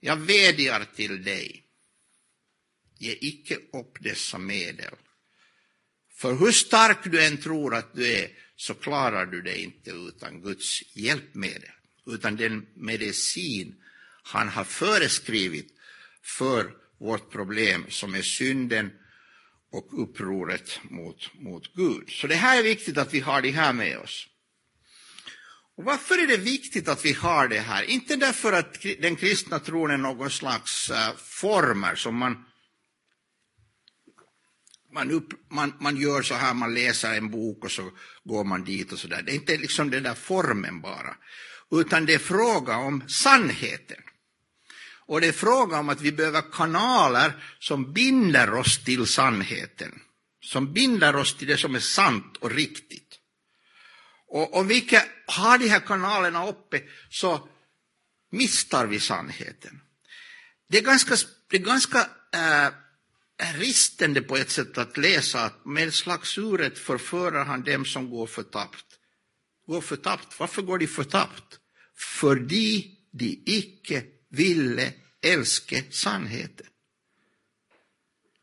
Jag 0.00 0.16
vädjar 0.16 0.86
till 0.96 1.24
dig. 1.24 1.64
Ge 2.98 3.16
icke 3.20 3.54
upp 3.54 3.96
dessa 4.00 4.38
medel. 4.38 4.94
För 6.16 6.34
hur 6.34 6.52
stark 6.52 6.98
du 7.04 7.24
än 7.24 7.36
tror 7.36 7.74
att 7.74 7.94
du 7.94 8.12
är 8.12 8.28
så 8.56 8.74
klarar 8.74 9.26
du 9.26 9.42
det 9.42 9.58
inte 9.60 9.90
utan 9.90 10.42
Guds 10.42 10.96
hjälpmedel, 10.96 11.70
utan 12.06 12.36
den 12.36 12.66
medicin 12.74 13.74
han 14.22 14.48
har 14.48 14.64
föreskrivit 14.64 15.73
för 16.24 16.70
vårt 17.00 17.32
problem 17.32 17.86
som 17.88 18.14
är 18.14 18.22
synden 18.22 18.90
och 19.72 20.02
upproret 20.02 20.80
mot, 20.82 21.30
mot 21.34 21.74
Gud. 21.74 22.10
Så 22.10 22.26
det 22.26 22.34
här 22.34 22.58
är 22.58 22.62
viktigt 22.62 22.98
att 22.98 23.14
vi 23.14 23.20
har 23.20 23.42
det 23.42 23.50
här 23.50 23.72
med 23.72 23.98
oss. 23.98 24.26
Och 25.76 25.84
varför 25.84 26.22
är 26.22 26.26
det 26.26 26.36
viktigt 26.36 26.88
att 26.88 27.04
vi 27.04 27.12
har 27.12 27.48
det 27.48 27.58
här? 27.58 27.82
Inte 27.82 28.16
därför 28.16 28.52
att 28.52 28.82
den 29.00 29.16
kristna 29.16 29.58
tron 29.58 29.90
är 29.90 29.96
någon 29.96 30.30
slags 30.30 30.90
uh, 30.90 31.16
former 31.16 31.94
som 31.94 32.16
man 32.16 32.44
man, 34.94 35.10
upp, 35.10 35.28
man, 35.50 35.72
man 35.80 35.96
gör 35.96 36.22
så 36.22 36.34
här, 36.34 36.54
man 36.54 36.74
läser 36.74 37.14
en 37.14 37.30
bok 37.30 37.64
och 37.64 37.70
så 37.70 37.90
går 38.24 38.44
man 38.44 38.64
dit 38.64 38.92
och 38.92 38.98
så 38.98 39.08
där. 39.08 39.22
Det 39.22 39.32
är 39.32 39.34
inte 39.34 39.56
liksom 39.56 39.90
den 39.90 40.02
där 40.02 40.14
formen 40.14 40.80
bara, 40.80 41.16
utan 41.70 42.06
det 42.06 42.14
är 42.14 42.18
fråga 42.18 42.76
om 42.76 43.08
sannheten. 43.08 44.03
Och 45.06 45.20
det 45.20 45.26
är 45.26 45.32
fråga 45.32 45.78
om 45.78 45.88
att 45.88 46.00
vi 46.00 46.12
behöver 46.12 46.52
kanaler 46.52 47.32
som 47.58 47.92
binder 47.92 48.54
oss 48.54 48.84
till 48.84 49.06
sannheten. 49.06 50.00
Som 50.40 50.72
binder 50.72 51.16
oss 51.16 51.34
till 51.36 51.48
det 51.48 51.56
som 51.56 51.74
är 51.74 51.80
sant 51.80 52.36
och 52.40 52.50
riktigt. 52.50 53.18
Och 54.28 54.56
om 54.56 54.68
vi 54.68 54.74
inte 54.74 55.02
har 55.26 55.58
de 55.58 55.68
här 55.68 55.80
kanalerna 55.80 56.48
uppe 56.48 56.82
så 57.10 57.48
misstar 58.30 58.86
vi 58.86 59.00
sannheten. 59.00 59.80
Det 60.68 60.78
är 60.78 60.82
ganska, 60.82 61.16
det 61.50 61.56
är 61.56 61.60
ganska 61.60 61.98
äh, 62.32 62.72
ristande 63.54 64.22
på 64.22 64.36
ett 64.36 64.50
sätt 64.50 64.78
att 64.78 64.96
läsa 64.96 65.44
att 65.44 65.66
med 65.66 65.94
slags 65.94 66.38
uret 66.38 66.78
förförar 66.78 67.44
han 67.44 67.62
dem 67.62 67.84
som 67.84 68.10
går 68.10 68.26
förtappt. 68.26 68.86
Går 69.66 69.80
förtappt. 69.80 70.40
Varför 70.40 70.62
går 70.62 70.78
de 70.78 70.86
förtappt? 70.86 71.58
Fördi 71.96 72.98
de 73.12 73.42
icke 73.46 74.02
ville 74.34 74.92
älska 75.22 75.82
sannheten. 75.90 76.66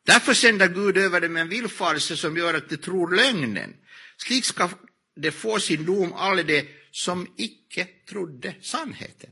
Därför 0.04 0.34
sänder 0.34 0.68
Gud 0.68 0.98
över 0.98 1.22
dem 1.22 1.38
en 1.38 1.50
villfarelse 1.50 2.18
som 2.18 2.38
gör 2.38 2.54
att 2.54 2.70
de 2.70 2.78
tror 2.78 3.16
lögnen. 3.16 3.76
Slik 4.18 4.46
ska 4.46 4.70
de 5.16 5.32
få 5.32 5.60
sin 5.60 5.86
dom 5.86 6.14
alla 6.14 6.44
de 6.44 6.68
som 6.92 7.34
icke 7.38 7.88
trodde 8.10 8.56
sannheten. 8.62 9.32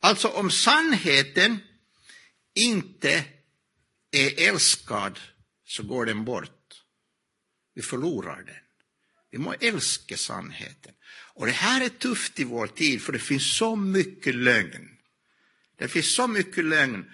Alltså 0.00 0.28
om 0.28 0.50
sannheten 0.50 1.58
inte 2.54 3.24
är 4.10 4.48
älskad 4.48 5.18
så 5.64 5.82
går 5.82 6.06
den 6.06 6.24
bort. 6.24 6.84
Vi 7.74 7.82
förlorar 7.82 8.42
den. 8.42 8.67
Vi 9.30 9.38
må 9.38 9.54
älska 9.60 10.16
sannheten. 10.16 10.92
Och 11.34 11.46
det 11.46 11.52
här 11.52 11.84
är 11.84 11.88
tufft 11.88 12.40
i 12.40 12.44
vår 12.44 12.66
tid 12.66 13.02
för 13.02 13.12
det 13.12 13.18
finns 13.18 13.56
så 13.56 13.76
mycket 13.76 14.34
lögn. 14.34 14.88
Det 15.78 15.88
finns 15.88 16.14
så 16.14 16.26
mycket 16.26 16.64
lögn. 16.64 17.04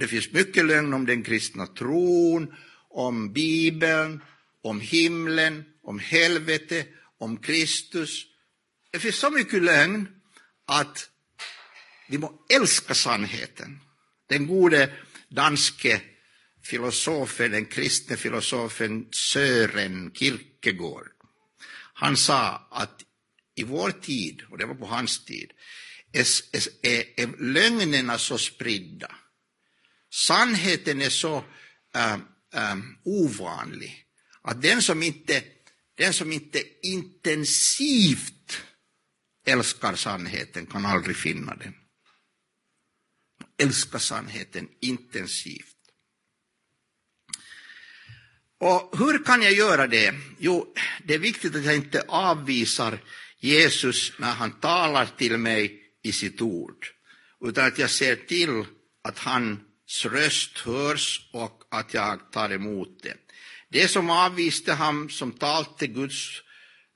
Det 0.00 0.08
finns 0.08 0.32
mycket 0.32 0.64
lögn 0.64 0.94
om 0.94 1.06
den 1.06 1.22
kristna 1.22 1.66
tron, 1.66 2.54
om 2.90 3.32
Bibeln, 3.32 4.22
om 4.62 4.80
himlen, 4.80 5.64
om 5.82 5.98
helvete, 5.98 6.86
om 7.18 7.36
Kristus. 7.36 8.26
Det 8.90 8.98
finns 8.98 9.16
så 9.16 9.30
mycket 9.30 9.62
lögn 9.62 10.08
att 10.66 11.08
vi 12.08 12.18
må 12.18 12.46
älska 12.54 12.94
sannheten. 12.94 13.80
Den 14.28 14.46
gode 14.46 14.92
danske 15.28 16.00
filosofen, 16.64 17.50
den 17.50 17.66
kristne 17.66 18.16
filosofen 18.16 19.08
Sören 19.10 20.10
Kierkegaard, 20.14 21.08
han 22.02 22.16
sa 22.16 22.68
att 22.70 23.02
i 23.54 23.64
vår 23.64 23.90
tid, 23.90 24.42
och 24.50 24.58
det 24.58 24.66
var 24.66 24.74
på 24.74 24.86
hans 24.86 25.24
tid, 25.24 25.52
är, 26.12 26.26
är, 26.82 27.20
är 27.20 27.36
lögnerna 27.38 28.18
så 28.18 28.38
spridda. 28.38 29.16
Sannheten 30.10 31.02
är 31.02 31.10
så 31.10 31.44
äh, 31.94 32.14
äh, 32.54 32.76
ovanlig 33.04 34.06
att 34.42 34.62
den 34.62 34.82
som, 34.82 35.02
inte, 35.02 35.44
den 35.94 36.12
som 36.12 36.32
inte 36.32 36.86
intensivt 36.86 38.62
älskar 39.46 39.94
sannheten 39.94 40.66
kan 40.66 40.86
aldrig 40.86 41.16
finna 41.16 41.54
den. 41.56 41.74
Älska 43.58 43.98
sannheten 43.98 44.68
intensivt. 44.80 45.71
Och 48.62 48.98
hur 48.98 49.24
kan 49.24 49.42
jag 49.42 49.52
göra 49.52 49.86
det? 49.86 50.14
Jo, 50.38 50.74
det 51.04 51.14
är 51.14 51.18
viktigt 51.18 51.56
att 51.56 51.64
jag 51.64 51.74
inte 51.74 52.04
avvisar 52.08 52.98
Jesus 53.38 54.12
när 54.18 54.32
han 54.32 54.50
talar 54.50 55.08
till 55.16 55.36
mig 55.36 55.80
i 56.02 56.12
sitt 56.12 56.42
ord, 56.42 56.86
utan 57.44 57.66
att 57.66 57.78
jag 57.78 57.90
ser 57.90 58.16
till 58.16 58.64
att 59.04 59.18
hans 59.18 60.04
röst 60.04 60.58
hörs 60.58 61.30
och 61.32 61.62
att 61.70 61.94
jag 61.94 62.32
tar 62.32 62.52
emot 62.52 63.02
det. 63.02 63.14
Det 63.68 63.88
som 63.88 64.10
avviste 64.10 64.72
han 64.72 65.08
som 65.08 65.32
talte 65.32 65.86
Guds 65.86 66.42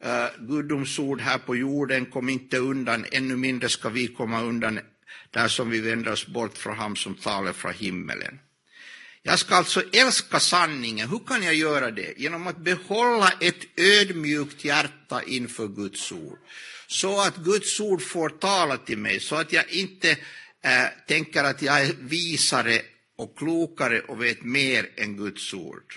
uh, 0.05 0.47
gudomsord 0.47 1.21
här 1.21 1.39
på 1.39 1.57
jorden 1.57 2.07
kom 2.07 2.29
inte 2.29 2.59
undan, 2.59 3.07
ännu 3.13 3.37
mindre 3.37 3.69
ska 3.69 3.89
vi 3.89 4.09
komma 4.09 4.43
undan 4.43 4.81
där 5.31 5.49
som 5.49 5.71
vi 5.71 5.81
vänder 5.81 6.13
oss 6.13 6.27
bort 6.27 6.59
från 6.59 6.77
honom 6.77 6.97
som 6.97 7.15
talar 7.15 7.53
från 7.53 7.73
himmelen. 7.73 8.39
Jag 9.27 9.39
ska 9.39 9.55
alltså 9.55 9.83
älska 9.93 10.41
sanningen. 10.41 11.11
Hur 11.11 11.19
kan 11.19 11.43
jag 11.43 11.55
göra 11.55 11.91
det? 11.91 12.19
Genom 12.19 12.47
att 12.47 12.59
behålla 12.59 13.33
ett 13.41 13.67
ödmjukt 13.77 14.65
hjärta 14.65 15.23
inför 15.23 15.69
Guds 15.69 16.13
ord. 16.13 16.39
Så 16.87 17.21
att 17.21 17.37
Guds 17.37 17.81
ord 17.81 18.03
får 18.03 18.29
tala 18.29 18.77
till 18.77 18.99
mig, 18.99 19.21
så 19.21 19.37
att 19.37 19.53
jag 19.53 19.71
inte 19.71 20.11
eh, 20.63 20.87
tänker 21.09 21.45
att 21.45 21.63
jag 21.63 21.81
är 21.81 21.95
visare 21.99 22.83
och 23.17 23.39
klokare 23.39 24.01
och 24.01 24.23
vet 24.23 24.43
mer 24.43 24.91
än 24.97 25.17
Guds 25.17 25.55
ord. 25.55 25.95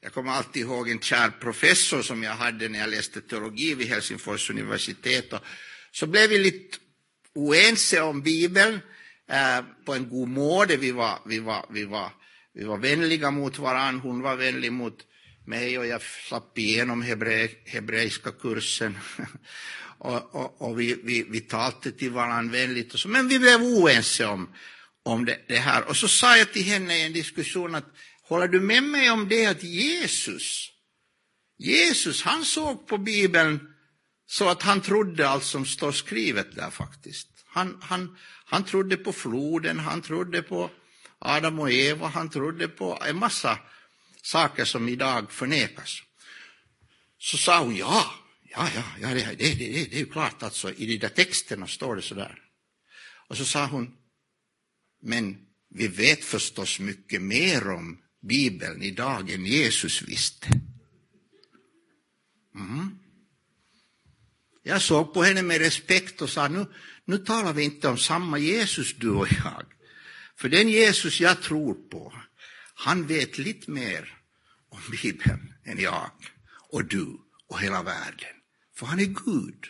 Jag 0.00 0.12
kommer 0.12 0.32
alltid 0.32 0.62
ihåg 0.62 0.90
en 0.90 1.00
kär 1.00 1.30
professor 1.30 2.02
som 2.02 2.22
jag 2.22 2.32
hade 2.34 2.68
när 2.68 2.78
jag 2.78 2.90
läste 2.90 3.20
teologi 3.20 3.74
vid 3.74 3.88
Helsingfors 3.88 4.50
universitet. 4.50 5.32
Och 5.32 5.40
så 5.92 6.06
blev 6.06 6.30
vi 6.30 6.38
lite 6.38 6.78
oense 7.34 8.00
om 8.00 8.22
Bibeln 8.22 8.80
eh, 9.30 9.64
på 9.84 9.94
en 9.94 10.08
god 10.08 10.28
måte. 10.28 10.76
Vi 10.76 10.90
var, 10.92 11.18
vi, 11.26 11.38
var, 11.38 11.66
vi, 11.70 11.84
var, 11.84 12.12
vi 12.54 12.64
var 12.64 12.78
vänliga 12.78 13.30
mot 13.30 13.58
varandra, 13.58 14.00
hon 14.02 14.22
var 14.22 14.36
vänlig 14.36 14.72
mot 14.72 15.06
mig 15.46 15.78
och 15.78 15.86
jag 15.86 16.02
slapp 16.02 16.58
igenom 16.58 17.02
hebre, 17.02 17.48
hebreiska 17.64 18.30
kursen. 18.30 18.98
och, 19.98 20.34
och, 20.34 20.62
och 20.62 20.80
vi, 20.80 21.00
vi, 21.04 21.22
vi 21.22 21.40
talade 21.40 21.92
till 21.92 22.10
varandra 22.10 22.52
vänligt, 22.52 22.94
och 22.94 23.00
så, 23.00 23.08
men 23.08 23.28
vi 23.28 23.38
blev 23.38 23.62
oense 23.62 24.26
om, 24.26 24.48
om 25.02 25.24
det, 25.24 25.38
det, 25.48 25.58
här. 25.58 25.88
Och 25.88 25.96
så 25.96 26.08
sa 26.08 26.36
jag 26.36 26.52
till 26.52 26.64
henne 26.64 26.98
i 26.98 27.06
en 27.06 27.12
diskussion 27.12 27.74
att 27.74 27.86
håller 28.22 28.48
du 28.48 28.60
med 28.60 28.82
mig 28.82 29.10
om 29.10 29.28
det 29.28 29.46
att 29.46 29.62
Jesus, 29.62 30.68
Jesus 31.58 32.22
han 32.22 32.44
såg 32.44 32.86
på 32.86 32.98
Bibeln 32.98 33.60
så 34.26 34.48
att 34.48 34.62
han 34.62 34.80
trodde 34.80 35.28
allt 35.28 35.44
som 35.44 35.66
står 35.66 35.92
skrivet 35.92 36.56
där 36.56 36.70
faktiskt. 36.70 37.28
Han, 37.46 37.78
han, 37.82 38.16
han 38.50 38.64
trodde 38.64 38.96
på 38.96 39.12
floden, 39.12 39.78
han 39.78 40.02
trodde 40.02 40.42
på 40.42 40.70
Adam 41.18 41.58
och 41.58 41.72
Eva, 41.72 42.08
han 42.08 42.30
trodde 42.30 42.68
på 42.68 42.98
en 43.06 43.16
massa 43.16 43.58
saker 44.22 44.64
som 44.64 44.88
idag 44.88 45.32
förnekas. 45.32 46.02
Så 47.18 47.36
sa 47.36 47.62
hon 47.64 47.76
ja, 47.76 48.14
ja, 48.42 48.68
ja, 48.74 48.82
ja 49.00 49.08
det, 49.08 49.24
det, 49.38 49.54
det, 49.54 49.84
det 49.90 49.94
är 49.94 49.98
ju 49.98 50.06
klart, 50.06 50.42
alltså, 50.42 50.72
i 50.72 50.86
de 50.86 50.98
där 50.98 51.08
texterna 51.08 51.66
står 51.66 51.96
det 51.96 52.02
så 52.02 52.14
där. 52.14 52.42
Och 53.28 53.36
så 53.36 53.44
sa 53.44 53.66
hon, 53.66 53.96
men 55.02 55.46
vi 55.68 55.88
vet 55.88 56.24
förstås 56.24 56.80
mycket 56.80 57.22
mer 57.22 57.68
om 57.68 58.02
Bibeln 58.20 58.82
idag 58.82 59.30
än 59.30 59.46
Jesus 59.46 60.02
visste. 60.02 60.48
Mm. 62.54 62.98
Jag 64.62 64.82
såg 64.82 65.14
på 65.14 65.22
henne 65.22 65.42
med 65.42 65.58
respekt 65.58 66.22
och 66.22 66.30
sa, 66.30 66.48
nu, 66.48 66.66
nu 67.10 67.18
talar 67.18 67.52
vi 67.52 67.62
inte 67.62 67.88
om 67.88 67.98
samma 67.98 68.38
Jesus 68.38 68.94
du 68.98 69.10
och 69.10 69.28
jag. 69.44 69.66
För 70.36 70.48
den 70.48 70.68
Jesus 70.68 71.20
jag 71.20 71.42
tror 71.42 71.74
på, 71.74 72.12
han 72.74 73.06
vet 73.06 73.38
lite 73.38 73.70
mer 73.70 74.14
om 74.68 74.80
Bibeln 74.90 75.54
än 75.64 75.78
jag 75.78 76.10
och 76.70 76.84
du 76.84 77.06
och 77.48 77.60
hela 77.60 77.82
världen. 77.82 78.34
För 78.76 78.86
han 78.86 79.00
är 79.00 79.04
Gud. 79.04 79.64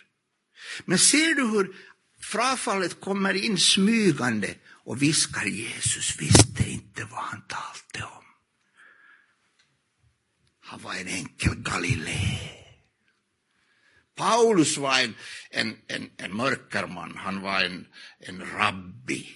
Men 0.85 0.99
ser 0.99 1.35
du 1.35 1.47
hur 1.47 1.75
frafallet 2.19 2.99
kommer 2.99 3.33
in 3.33 3.57
smygande 3.57 4.55
och 4.67 5.01
viskar 5.01 5.45
Jesus 5.45 6.19
visste 6.19 6.69
inte 6.69 7.03
vad 7.03 7.23
han 7.23 7.41
talade 7.41 8.13
om. 8.15 8.23
Han 10.61 10.81
var 10.81 10.93
en 10.93 11.07
enkel 11.07 11.55
Galilé. 11.55 12.60
Paulus 14.21 14.77
var 14.77 14.99
en, 14.99 15.15
en, 15.49 15.77
en, 15.87 16.09
en 16.17 16.35
mörkerman, 16.35 17.17
han 17.17 17.41
var 17.41 17.61
en, 17.61 17.87
en 18.19 18.41
rabbi. 18.57 19.27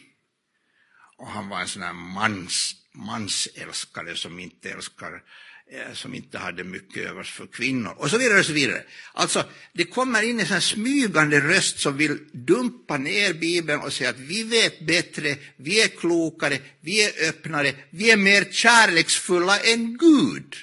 Och 1.18 1.28
han 1.28 1.50
var 1.50 1.62
en 1.62 1.68
sån 1.68 1.82
här 1.82 1.94
mans, 1.94 2.76
mansälskare 2.94 4.16
som 4.16 4.40
inte 4.40 4.70
älskar 4.70 5.24
eh, 5.72 5.94
som 5.94 6.14
inte 6.14 6.38
hade 6.38 6.64
mycket 6.64 7.06
övers 7.06 7.32
för 7.32 7.48
kvinnor 7.48 7.94
och 7.98 8.10
så 8.10 8.18
vidare. 8.18 8.40
och 8.40 8.46
så 8.46 8.54
vidare. 8.54 8.84
Alltså, 9.14 9.44
det 9.74 9.86
kommer 9.86 10.22
in 10.22 10.40
en 10.40 10.46
sån 10.46 10.62
smygande 10.62 11.40
röst 11.40 11.80
som 11.80 11.98
vill 11.98 12.18
dumpa 12.34 12.98
ner 12.98 13.34
Bibeln 13.34 13.82
och 13.82 13.94
säga 13.94 14.10
att 14.10 14.20
vi 14.20 14.44
vet 14.44 14.86
bättre, 14.88 15.36
vi 15.58 15.82
är 15.82 15.88
klokare, 15.88 16.60
vi 16.82 17.04
är 17.04 17.30
öppnare, 17.30 17.74
vi 17.90 18.12
är 18.12 18.18
mer 18.18 18.52
kärleksfulla 18.52 19.60
än 19.60 19.98
Gud 19.98 20.56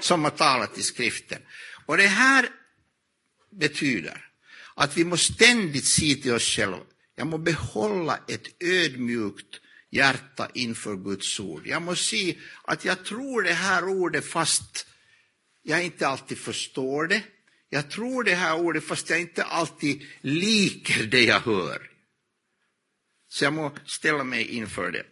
som 0.00 0.24
har 0.24 0.30
talat 0.30 0.78
i 0.78 0.82
skriften. 0.82 1.38
Och 1.86 1.96
det 1.96 2.06
här 2.06 2.48
betyder 3.58 4.30
att 4.74 4.96
vi 4.96 5.04
måste 5.04 5.32
ständigt 5.32 5.86
se 5.86 6.14
till 6.14 6.34
oss 6.34 6.42
själva, 6.42 6.78
jag 7.16 7.26
måste 7.26 7.52
behålla 7.52 8.18
ett 8.28 8.62
ödmjukt 8.62 9.60
hjärta 9.90 10.50
inför 10.54 10.96
Guds 10.96 11.40
ord. 11.40 11.66
Jag 11.66 11.82
måste 11.82 12.04
se 12.04 12.38
att 12.64 12.84
jag 12.84 13.04
tror 13.04 13.42
det 13.42 13.52
här 13.52 13.84
ordet 13.84 14.24
fast 14.24 14.86
jag 15.62 15.84
inte 15.84 16.08
alltid 16.08 16.38
förstår 16.38 17.06
det. 17.06 17.22
Jag 17.68 17.90
tror 17.90 18.24
det 18.24 18.34
här 18.34 18.56
ordet 18.56 18.84
fast 18.84 19.10
jag 19.10 19.20
inte 19.20 19.44
alltid 19.44 20.06
liker 20.20 21.04
det 21.04 21.24
jag 21.24 21.40
hör. 21.40 21.90
Så 23.28 23.44
jag 23.44 23.52
måste 23.52 23.80
ställa 23.86 24.24
mig 24.24 24.44
inför 24.44 24.90
det. 24.90 25.04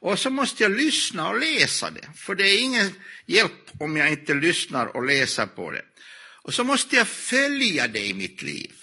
Och 0.00 0.18
så 0.18 0.30
måste 0.30 0.62
jag 0.62 0.72
lyssna 0.72 1.28
och 1.28 1.40
läsa 1.40 1.90
det, 1.90 2.08
för 2.16 2.34
det 2.34 2.48
är 2.48 2.62
ingen 2.62 2.92
hjälp 3.26 3.70
om 3.80 3.96
jag 3.96 4.10
inte 4.10 4.34
lyssnar 4.34 4.96
och 4.96 5.06
läser 5.06 5.46
på 5.46 5.70
det. 5.70 5.84
Och 6.42 6.54
så 6.54 6.64
måste 6.64 6.96
jag 6.96 7.08
följa 7.08 7.88
det 7.88 8.06
i 8.06 8.14
mitt 8.14 8.42
liv. 8.42 8.74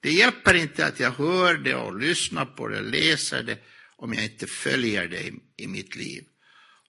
Det 0.00 0.12
hjälper 0.12 0.54
inte 0.54 0.86
att 0.86 1.00
jag 1.00 1.10
hör 1.10 1.54
det 1.54 1.74
och 1.74 2.00
lyssnar 2.00 2.46
på 2.46 2.68
det, 2.68 2.80
läser 2.80 3.42
det, 3.42 3.58
om 3.96 4.12
jag 4.12 4.24
inte 4.24 4.46
följer 4.46 5.08
det 5.08 5.20
i, 5.20 5.32
i 5.56 5.66
mitt 5.66 5.96
liv. 5.96 6.24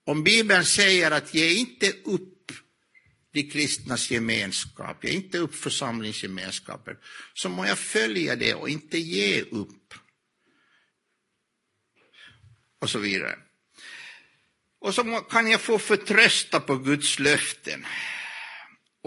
Om 0.06 0.24
Bibeln 0.24 0.66
säger 0.66 1.12
att 1.12 1.34
ge 1.34 1.54
inte 1.54 1.92
upp 1.92 2.52
de 3.34 3.44
kristnas 3.44 4.12
gemenskap, 4.12 5.04
ge 5.04 5.12
inte 5.12 5.38
upp 5.38 5.56
församlingsgemenskapen, 5.56 6.98
så 7.34 7.50
må 7.50 7.66
jag 7.66 7.78
följa 7.78 8.36
det 8.36 8.54
och 8.54 8.70
inte 8.70 8.98
ge 8.98 9.42
upp. 9.42 9.94
Och 12.80 12.90
så 12.90 13.00
vidare. 13.00 13.40
Och 14.80 14.96
så 14.96 15.04
kan 15.04 15.48
jag 15.48 15.62
få 15.62 15.80
förtrösta 15.80 16.60
på 16.60 16.76
Guds 16.76 17.20
löften. 17.20 17.86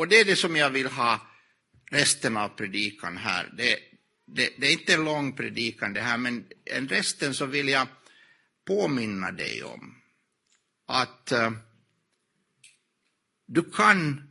Och 0.00 0.09
det 0.09 0.21
är 0.21 0.25
det 0.25 0.37
som 0.37 0.57
jag 0.57 0.71
vill 0.71 0.87
ha 0.87 1.21
resten 1.90 2.37
av 2.37 2.49
predikan 2.49 3.16
här. 3.16 3.52
Det, 3.57 3.78
det, 4.26 4.54
det, 4.59 4.66
är 4.66 4.73
inte 4.73 4.95
en 4.95 5.04
lång 5.04 5.37
predikan 5.37 5.92
det 5.92 6.00
här, 6.00 6.19
men 6.19 6.45
resten 6.88 7.35
så 7.35 7.47
vill 7.47 7.69
jag 7.69 7.88
påminna 8.66 9.33
dig 9.33 9.62
om 9.62 9.95
att 10.87 11.33
uh, 11.33 11.50
du 13.47 13.71
kan 13.71 14.23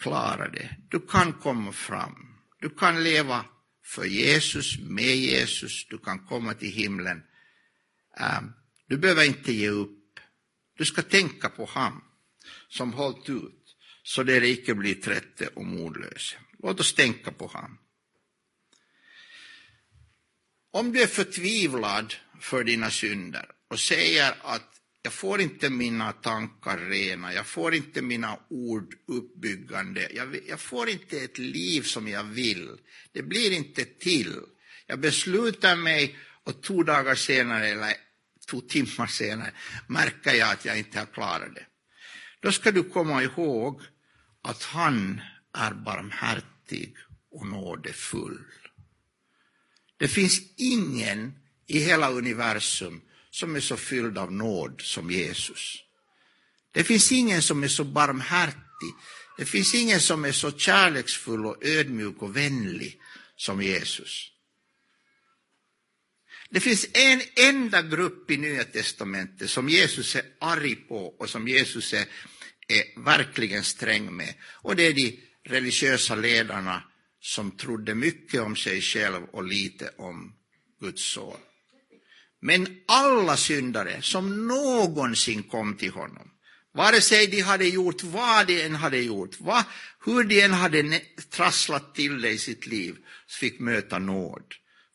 klara 0.00 0.48
det, 0.48 0.76
du 0.90 1.00
kan 1.00 1.32
komma 1.32 1.72
fram, 1.72 2.38
du 2.60 2.70
kan 2.70 3.04
leva 3.04 3.44
för 3.84 4.04
Jesus, 4.04 4.78
med 4.78 5.16
Jesus, 5.16 5.86
du 5.90 5.98
kan 5.98 6.26
komma 6.26 6.54
till 6.54 6.72
himlen. 6.72 7.22
Uh, 8.20 8.40
du 8.86 8.96
behöver 8.96 9.24
inte 9.24 9.52
ge 9.52 9.68
upp, 9.68 10.20
du 10.76 10.84
ska 10.84 11.02
tänka 11.02 11.48
på 11.48 11.64
han 11.64 12.02
som 12.68 12.92
hållit 12.92 13.28
ut 13.28 13.59
så 14.10 14.22
det 14.22 14.48
icke 14.48 14.74
blir 14.74 14.94
trette 14.94 15.46
och 15.46 15.64
modlösa. 15.64 16.36
Låt 16.58 16.80
oss 16.80 16.94
tänka 16.94 17.32
på 17.32 17.46
honom. 17.46 17.78
Om 20.72 20.92
du 20.92 21.02
är 21.02 21.06
förtvivlad 21.06 22.14
för 22.40 22.64
dina 22.64 22.90
synder 22.90 23.50
och 23.68 23.80
säger 23.80 24.34
att 24.42 24.80
jag 25.02 25.12
får 25.12 25.40
inte 25.40 25.70
mina 25.70 26.12
tankar 26.12 26.78
rena, 26.78 27.34
jag 27.34 27.46
får 27.46 27.74
inte 27.74 28.02
mina 28.02 28.38
ord 28.48 28.94
uppbyggande, 29.06 30.08
jag, 30.14 30.38
jag 30.48 30.60
får 30.60 30.88
inte 30.88 31.20
ett 31.20 31.38
liv 31.38 31.82
som 31.82 32.08
jag 32.08 32.24
vill, 32.24 32.78
det 33.12 33.22
blir 33.22 33.52
inte 33.52 33.84
till. 33.84 34.40
Jag 34.86 35.00
beslutar 35.00 35.76
mig 35.76 36.16
och 36.44 36.62
två 36.62 36.82
dagar 36.82 37.14
senare, 37.14 37.68
eller 37.68 37.94
två 38.50 38.60
timmar 38.60 39.06
senare, 39.06 39.52
märker 39.86 40.34
jag 40.34 40.52
att 40.52 40.64
jag 40.64 40.78
inte 40.78 40.98
har 40.98 41.06
klarat 41.06 41.54
det. 41.54 41.66
Då 42.40 42.52
ska 42.52 42.72
du 42.72 42.82
komma 42.82 43.22
ihåg 43.22 43.82
att 44.42 44.62
han 44.62 45.20
är 45.54 45.70
barmhärtig 45.70 46.96
och 47.30 47.46
nådefull. 47.46 48.44
Det 49.96 50.08
finns 50.08 50.40
ingen 50.56 51.32
i 51.66 51.78
hela 51.78 52.10
universum 52.10 53.02
som 53.30 53.56
är 53.56 53.60
så 53.60 53.76
fylld 53.76 54.18
av 54.18 54.32
nåd 54.32 54.80
som 54.80 55.10
Jesus. 55.10 55.76
Det 56.72 56.84
finns 56.84 57.12
ingen 57.12 57.42
som 57.42 57.64
är 57.64 57.68
så 57.68 57.84
barmhärtig. 57.84 58.94
Det 59.38 59.44
finns 59.44 59.74
ingen 59.74 60.00
som 60.00 60.24
är 60.24 60.32
så 60.32 60.52
kärleksfull 60.52 61.46
och 61.46 61.64
ödmjuk 61.64 62.22
och 62.22 62.36
vänlig 62.36 63.00
som 63.36 63.62
Jesus. 63.62 64.30
Det 66.50 66.60
finns 66.60 66.86
en 66.92 67.22
enda 67.36 67.82
grupp 67.82 68.30
i 68.30 68.36
Nya 68.36 68.64
testamentet 68.64 69.50
som 69.50 69.68
Jesus 69.68 70.16
är 70.16 70.22
arg 70.40 70.74
på 70.74 71.06
och 71.06 71.30
som 71.30 71.48
Jesus 71.48 71.92
är, 71.92 72.06
är 72.78 73.00
verkligen 73.04 73.64
sträng 73.64 74.16
med. 74.16 74.34
Och 74.42 74.76
det 74.76 74.86
är 74.86 74.92
de 74.94 75.20
religiösa 75.44 76.14
ledarna 76.14 76.82
som 77.20 77.50
trodde 77.50 77.94
mycket 77.94 78.40
om 78.40 78.56
sig 78.56 78.80
själv 78.80 79.24
och 79.32 79.44
lite 79.44 79.90
om 79.96 80.34
Guds 80.80 81.12
son. 81.12 81.36
Men 82.40 82.80
alla 82.86 83.36
syndare 83.36 84.02
som 84.02 84.46
någonsin 84.46 85.42
kom 85.42 85.76
till 85.76 85.90
honom, 85.90 86.30
vare 86.74 87.00
sig 87.00 87.26
de 87.26 87.40
hade 87.40 87.68
gjort 87.68 88.02
vad 88.02 88.46
de 88.46 88.62
än 88.62 88.74
hade 88.74 88.98
gjort, 88.98 89.40
vad, 89.40 89.64
hur 90.04 90.24
de 90.24 90.40
än 90.40 90.52
hade 90.52 91.00
trasslat 91.30 91.94
till 91.94 92.20
det 92.22 92.30
i 92.30 92.38
sitt 92.38 92.66
liv, 92.66 92.96
fick 93.28 93.60
möta 93.60 93.98
nåd, 93.98 94.44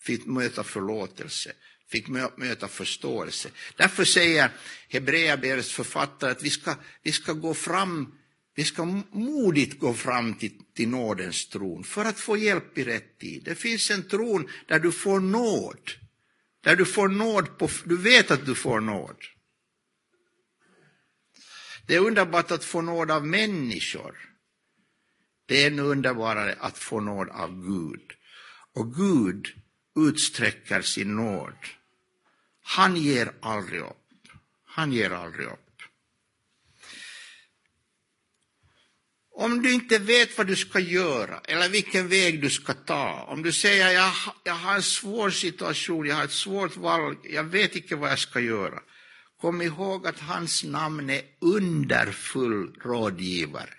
fick 0.01 0.25
möta 0.25 0.63
förlåtelse, 0.63 1.51
fick 1.95 2.07
möta 2.37 2.67
förståelse. 2.67 3.49
Därför 3.75 4.05
säger 4.05 4.49
Hebreerbrevets 4.89 5.71
författare 5.71 6.31
att 6.31 6.43
vi 6.43 6.49
ska, 6.49 6.75
vi 7.03 7.11
ska 7.11 7.33
gå 7.33 7.53
fram 7.53 8.11
vi 8.55 8.63
ska 8.63 8.85
modigt 9.11 9.79
gå 9.79 9.93
fram 9.93 10.33
till, 10.33 10.51
till 10.73 10.89
nådens 10.89 11.47
tron 11.49 11.83
för 11.83 12.05
att 12.05 12.19
få 12.19 12.37
hjälp 12.37 12.77
i 12.77 12.83
rätt 12.83 13.19
tid. 13.19 13.43
Det 13.43 13.55
finns 13.55 13.91
en 13.91 14.07
tron 14.07 14.49
där 14.67 14.79
du 14.79 14.91
får 14.91 15.19
nåd. 15.19 15.91
Där 16.61 16.75
du 16.75 16.85
får 16.85 17.07
nåd, 17.07 17.57
på, 17.57 17.69
du 17.83 17.97
vet 17.97 18.31
att 18.31 18.45
du 18.45 18.55
får 18.55 18.79
nåd. 18.79 19.17
Det 21.87 21.95
är 21.95 21.99
underbart 21.99 22.51
att 22.51 22.63
få 22.63 22.81
nåd 22.81 23.11
av 23.11 23.27
människor. 23.27 24.15
Det 25.45 25.63
är 25.63 25.67
ännu 25.67 25.81
underbarare 25.81 26.55
att 26.59 26.77
få 26.77 26.99
nåd 26.99 27.29
av 27.29 27.61
Gud. 27.61 28.11
Och 28.73 28.95
Gud 28.95 29.47
utsträcker 29.95 30.81
sin 30.81 31.15
nåd. 31.15 31.57
Han 32.67 32.95
ger 32.95 33.33
aldrig 33.41 33.81
upp. 33.81 34.27
Han 34.65 34.91
ger 34.91 35.11
aldrig 35.11 35.47
upp. 35.47 35.81
Om 39.31 39.61
du 39.61 39.73
inte 39.73 39.97
vet 39.97 40.37
vad 40.37 40.47
du 40.47 40.55
ska 40.55 40.79
göra 40.79 41.39
eller 41.39 41.69
vilken 41.69 42.07
väg 42.07 42.41
du 42.41 42.49
ska 42.49 42.73
ta, 42.73 43.23
om 43.23 43.43
du 43.43 43.51
säger 43.51 43.91
jag, 43.91 44.11
jag 44.43 44.53
har 44.53 44.75
en 44.75 44.83
svår 44.83 45.29
situation, 45.29 46.05
jag 46.05 46.15
har 46.15 46.23
ett 46.23 46.31
svårt 46.31 46.77
val, 46.77 47.17
jag 47.23 47.43
vet 47.43 47.75
inte 47.75 47.95
vad 47.95 48.11
jag 48.11 48.19
ska 48.19 48.39
göra. 48.39 48.79
Kom 49.41 49.61
ihåg 49.61 50.07
att 50.07 50.19
hans 50.19 50.63
namn 50.63 51.09
är 51.09 51.21
underfull 51.39 52.79
rådgivare. 52.81 53.75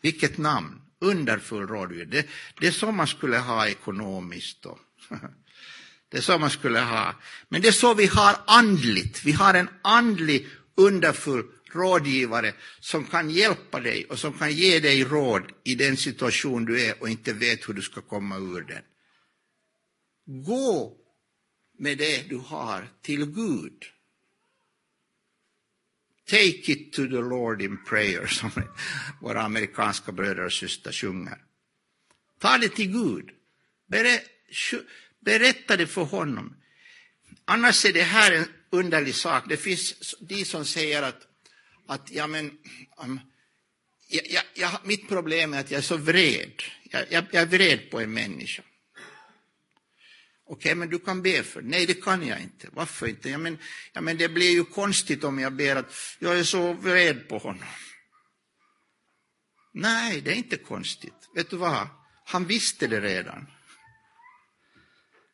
Vilket 0.00 0.38
namn! 0.38 0.78
Underfull 0.98 1.66
rådgivare. 1.66 2.08
Det, 2.08 2.28
det 2.60 2.66
är 2.66 2.70
så 2.70 2.92
man 2.92 3.06
skulle 3.06 3.38
ha 3.38 3.68
ekonomiskt. 3.68 4.62
Då. 4.62 4.78
Det 6.12 6.18
är 6.18 6.22
så 6.22 6.38
man 6.38 6.50
skulle 6.50 6.80
ha. 6.80 7.14
Men 7.48 7.62
det 7.62 7.68
är 7.68 7.72
så 7.72 7.94
vi 7.94 8.06
har 8.06 8.36
andligt. 8.46 9.24
Vi 9.24 9.32
har 9.32 9.54
en 9.54 9.68
andlig 9.82 10.48
underfull 10.74 11.44
rådgivare 11.72 12.54
som 12.80 13.04
kan 13.04 13.30
hjälpa 13.30 13.80
dig 13.80 14.04
och 14.04 14.18
som 14.18 14.32
kan 14.32 14.52
ge 14.52 14.80
dig 14.80 15.04
råd 15.04 15.42
i 15.64 15.74
den 15.74 15.96
situation 15.96 16.64
du 16.64 16.80
är 16.80 17.02
och 17.02 17.08
inte 17.08 17.32
vet 17.32 17.68
hur 17.68 17.74
du 17.74 17.82
ska 17.82 18.00
komma 18.00 18.36
ur 18.36 18.60
den. 18.60 18.82
Gå 20.44 20.96
med 21.78 21.98
det 21.98 22.28
du 22.28 22.36
har 22.36 22.88
till 23.02 23.26
Gud. 23.26 23.84
Take 26.26 26.72
it 26.72 26.92
to 26.92 27.02
the 27.02 27.20
Lord 27.20 27.62
in 27.62 27.84
prayer, 27.84 28.26
som 28.40 28.50
våra 29.20 29.42
amerikanska 29.42 30.12
bröder 30.12 30.44
och 30.44 30.52
systrar 30.52 30.92
sjunger. 30.92 31.38
Ta 32.38 32.58
det 32.58 32.68
till 32.68 32.92
Gud. 32.92 33.30
Berätta 33.86 34.28
det 35.24 35.86
för 35.86 36.04
honom. 36.04 36.56
Annars 37.44 37.84
är 37.84 37.92
det 37.92 38.02
här 38.02 38.32
en 38.32 38.46
underlig 38.70 39.14
sak. 39.14 39.44
Det 39.48 39.56
finns 39.56 40.14
de 40.20 40.44
som 40.44 40.64
säger 40.64 41.02
att, 41.02 41.26
att 41.86 42.10
ja, 42.10 42.26
men, 42.26 42.58
um, 42.98 43.20
jag, 44.08 44.44
jag, 44.54 44.70
mitt 44.84 45.08
problem 45.08 45.54
är 45.54 45.60
att 45.60 45.70
jag 45.70 45.78
är 45.78 45.82
så 45.82 45.96
vred. 45.96 46.62
Jag, 46.82 47.06
jag, 47.10 47.34
är 47.34 47.46
vred 47.46 47.90
på 47.90 48.00
en 48.00 48.12
människa. 48.12 48.62
Okej, 50.44 50.70
okay, 50.70 50.74
men 50.74 50.90
du 50.90 50.98
kan 50.98 51.22
be 51.22 51.42
för 51.42 51.62
Nej, 51.62 51.86
det 51.86 51.94
kan 51.94 52.26
jag 52.26 52.40
inte. 52.40 52.68
Varför 52.72 53.06
inte? 53.06 53.30
Ja 53.30 53.38
men, 53.38 53.58
ja, 53.92 54.00
men 54.00 54.16
det 54.16 54.28
blir 54.28 54.50
ju 54.50 54.64
konstigt 54.64 55.24
om 55.24 55.38
jag 55.38 55.52
ber 55.52 55.76
att 55.76 55.94
jag 56.18 56.38
är 56.38 56.44
så 56.44 56.72
vred 56.72 57.28
på 57.28 57.38
honom. 57.38 57.68
Nej, 59.74 60.20
det 60.20 60.30
är 60.30 60.34
inte 60.34 60.56
konstigt. 60.56 61.30
Vet 61.34 61.50
du 61.50 61.56
vad? 61.56 61.88
Han 62.24 62.46
visste 62.46 62.86
det 62.86 63.00
redan. 63.00 63.46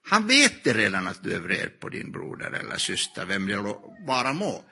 Han 0.09 0.27
vet 0.27 0.64
det 0.64 0.73
redan 0.73 1.07
att 1.07 1.23
du 1.23 1.33
är 1.33 1.40
vred 1.40 1.81
på 1.81 1.88
din 1.88 2.12
broder 2.12 2.51
eller 2.51 2.77
syster, 2.79 3.27
vem 3.27 3.47
det 3.47 3.75
vara 4.07 4.33
må. 4.33 4.64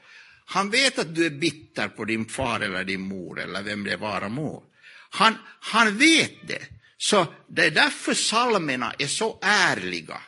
Han 0.46 0.70
vet 0.70 0.98
att 0.98 1.14
du 1.14 1.26
är 1.26 1.30
bitter 1.30 1.88
på 1.88 2.04
din 2.04 2.24
far 2.24 2.60
eller 2.60 2.84
din 2.84 3.00
mor 3.00 3.40
eller 3.40 3.62
vem 3.62 3.84
det 3.84 3.96
vara 3.96 4.28
må. 4.28 4.64
Han, 5.10 5.34
han 5.60 5.98
vet 5.98 6.48
det. 6.48 6.62
Så 6.98 7.26
det 7.48 7.66
är 7.66 7.70
därför 7.70 8.14
salmerna 8.14 8.94
är 8.98 9.06
så 9.06 9.38
ärliga 9.42 10.20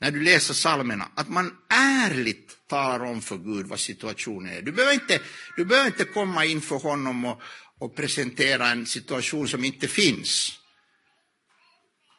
när 0.00 0.10
du 0.10 0.22
läser 0.22 0.54
salmerna, 0.54 1.08
att 1.14 1.28
man 1.28 1.52
ärligt 1.70 2.68
talar 2.68 3.04
om 3.04 3.22
för 3.22 3.36
Gud 3.36 3.66
vad 3.66 3.80
situationen 3.80 4.52
är. 4.52 4.62
Du 4.62 4.72
behöver 4.72 4.94
inte, 4.94 5.20
du 5.56 5.64
behöver 5.64 5.86
inte 5.86 6.04
komma 6.04 6.44
inför 6.44 6.76
honom 6.76 7.24
och, 7.24 7.42
och 7.78 7.96
presentera 7.96 8.68
en 8.68 8.86
situation 8.86 9.48
som 9.48 9.64
inte 9.64 9.88
finns. 9.88 10.58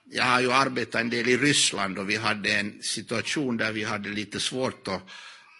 Jag 0.09 0.23
har 0.23 0.41
ju 0.41 0.51
arbetat 0.51 1.01
en 1.01 1.09
del 1.09 1.29
i 1.29 1.37
Ryssland 1.37 1.99
och 1.99 2.09
vi 2.09 2.15
hade 2.15 2.51
en 2.51 2.81
situation 2.81 3.57
där 3.57 3.71
vi 3.71 3.83
hade 3.83 4.09
lite 4.09 4.39
svårt 4.39 4.87
att, 4.87 5.01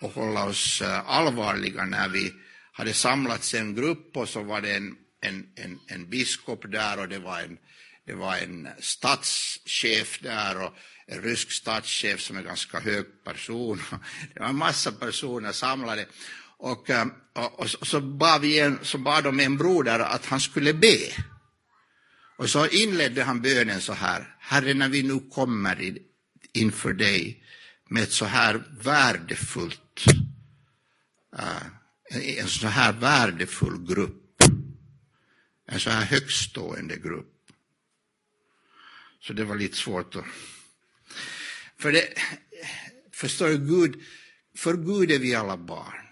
att 0.02 0.14
hålla 0.14 0.46
oss 0.46 0.82
eh, 0.82 1.10
allvarliga 1.10 1.86
när 1.86 2.10
vi 2.10 2.34
hade 2.72 2.94
samlats 2.94 3.54
en 3.54 3.76
grupp 3.76 4.18
och 4.18 4.30
så 4.30 4.44
var 4.44 4.62
det 4.62 4.76
en, 4.76 4.96
en, 5.22 5.46
en, 5.56 5.80
en 5.88 6.10
biskop 6.10 6.72
där 6.72 7.00
och 7.00 7.10
det 7.10 7.20
var 7.20 7.40
en, 7.40 7.58
det 8.06 8.14
var 8.14 8.38
en 8.38 8.68
statschef 8.80 10.20
där 10.22 10.64
och 10.64 10.74
en 11.08 11.22
rysk 11.22 11.52
statschef 11.52 12.22
som 12.22 12.36
är 12.36 12.40
en 12.40 12.48
ganska 12.48 12.80
hög 12.80 13.06
person. 13.24 13.82
Det 14.34 14.40
var 14.40 14.50
en 14.50 14.56
massa 14.56 14.92
personer 14.92 15.52
samlade. 15.52 16.06
Och, 16.58 16.90
eh, 16.90 17.06
och, 17.36 17.60
och 17.60 17.88
så, 17.88 18.02
bad 18.02 18.42
vi 18.42 18.60
en, 18.60 18.80
så 18.82 18.98
bad 18.98 19.24
de 19.24 19.40
en 19.40 19.58
broder 19.58 20.00
att 20.00 20.26
han 20.26 20.40
skulle 20.40 20.74
be. 20.74 20.98
Och 22.38 22.50
så 22.50 22.67
inledde 22.67 23.23
han 23.23 23.41
bönen 23.41 23.82
så 23.82 23.93
här. 23.93 24.36
Herre, 24.39 24.73
när 24.73 24.89
vi 24.89 25.04
nu 25.04 25.19
kommer 25.19 25.97
inför 26.54 26.93
dig 26.93 27.43
med 27.89 28.04
ett 28.04 28.12
så 28.12 28.26
här 28.26 28.63
värdefullt, 28.82 30.06
eh, 31.38 32.39
en 32.39 32.47
så 32.47 32.67
här 32.67 32.93
värdefull 32.93 33.86
grupp, 33.88 34.43
en 35.67 35.80
så 35.80 35.89
här 35.89 36.06
högstående 36.06 36.97
grupp. 36.97 37.34
Så 39.19 39.34
det 39.34 39.43
var 39.43 39.56
lite 39.56 39.78
svårt 39.78 40.15
att 40.15 40.26
för 41.78 41.91
det, 41.91 42.13
förstår 43.12 43.47
du, 43.47 43.58
Gud, 43.58 44.04
för 44.56 44.73
Gud 44.78 45.12
är 45.12 45.19
vi 45.19 45.36
alla 45.36 45.58
barn. 45.58 46.08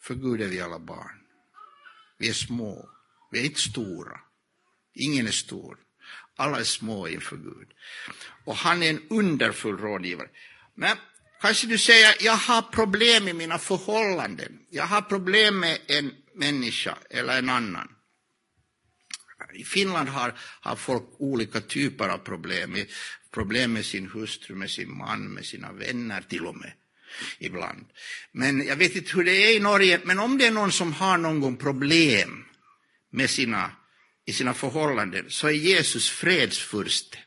För 0.00 0.14
Gud 0.14 0.40
är 0.40 0.48
vi 0.48 0.60
alla 0.60 0.78
barn. 0.78 1.20
Vi 2.18 2.28
är 2.28 2.32
små, 2.32 2.88
vi 3.30 3.40
är 3.40 3.44
inte 3.44 3.60
stora. 3.60 4.20
Ingen 4.94 5.26
är 5.26 5.30
stor. 5.30 5.76
Alla 6.36 6.60
är 6.60 6.64
små 6.64 7.08
inför 7.08 7.36
Gud. 7.36 7.68
Och 8.44 8.56
han 8.56 8.82
är 8.82 8.90
en 8.90 9.02
underfull 9.10 9.78
rådgivare. 9.78 10.28
Men 10.74 10.96
kanske 11.40 11.66
du 11.66 11.78
säger, 11.78 12.16
jag 12.20 12.36
har 12.36 12.62
problem 12.62 13.28
i 13.28 13.32
mina 13.32 13.58
förhållanden. 13.58 14.58
Jag 14.70 14.86
har 14.86 15.02
problem 15.02 15.60
med 15.60 15.78
en 15.86 16.14
människa 16.34 16.98
eller 17.10 17.38
en 17.38 17.50
annan. 17.50 17.88
I 19.54 19.64
Finland 19.64 20.08
har, 20.08 20.34
har 20.60 20.76
folk 20.76 21.04
olika 21.18 21.60
typer 21.60 22.08
av 22.08 22.18
problem 22.18 22.76
problem 23.34 23.72
med 23.72 23.84
sin 23.84 24.10
hustru, 24.10 24.54
med 24.54 24.70
sin 24.70 24.96
man, 24.96 25.34
med 25.34 25.44
sina 25.44 25.72
vänner 25.72 26.22
till 26.28 26.46
och 26.46 26.56
med 26.56 26.72
ibland. 27.38 27.84
Men 28.32 28.66
jag 28.66 28.76
vet 28.76 28.96
inte 28.96 29.16
hur 29.16 29.24
det 29.24 29.32
är 29.32 29.56
i 29.56 29.60
Norge, 29.60 30.00
men 30.04 30.18
om 30.18 30.38
det 30.38 30.46
är 30.46 30.50
någon 30.50 30.72
som 30.72 30.92
har 30.92 31.18
någon 31.18 31.56
problem 31.56 32.44
med 33.10 33.30
sina, 33.30 33.70
i 34.26 34.32
sina 34.32 34.54
förhållanden 34.54 35.30
så 35.30 35.46
är 35.46 35.52
Jesus 35.52 36.10
fredsfurste. 36.10 37.18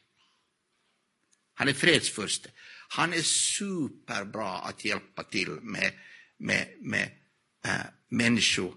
Han 1.54 1.68
är 1.68 1.74
fredsfurste. 1.74 2.52
Han 2.90 3.14
är 3.14 3.22
superbra 3.22 4.58
att 4.58 4.86
hjälpa 4.86 5.24
till 5.24 5.50
med, 5.50 5.94
med, 6.38 6.74
med 6.80 7.12
äh, 7.66 7.86
människor 8.10 8.76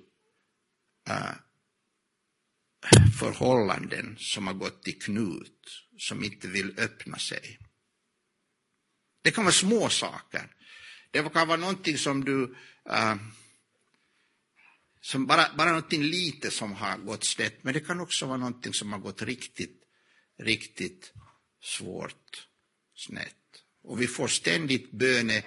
äh, 1.09 1.35
förhållanden 3.19 4.17
som 4.19 4.47
har 4.47 4.55
gått 4.55 4.89
i 4.89 4.93
knut 4.93 5.87
som 5.99 6.25
inte 6.25 6.49
vill 6.49 6.79
öppna 6.79 7.19
sig. 7.19 7.59
Det 9.23 9.31
kan 9.31 9.45
vara 9.45 9.53
små 9.53 9.89
saker. 9.89 10.57
Det 11.11 11.33
kan 11.33 11.49
vara 11.49 11.61
någonting 11.61 11.99
som 11.99 12.25
du... 12.25 12.57
äh, 12.91 13.17
som 15.01 15.27
bara, 15.27 15.47
bara 15.57 15.69
någonting 15.69 16.03
lite 16.03 16.51
som 16.51 16.73
har 16.73 16.99
gått 16.99 17.25
snett, 17.25 17.65
men 17.65 17.75
det 17.75 17.81
kan 17.81 18.01
också 18.01 18.27
vara 18.27 18.37
någonting 18.37 18.73
som 18.73 18.93
har 18.93 18.99
gått 18.99 19.23
riktigt, 19.23 19.83
riktigt 20.39 21.13
svårt 21.63 22.49
snett. 22.97 23.37
Och 23.83 24.01
vi 24.01 24.07
får 24.07 24.29
ständigt 24.29 24.91
böne, 24.91 25.43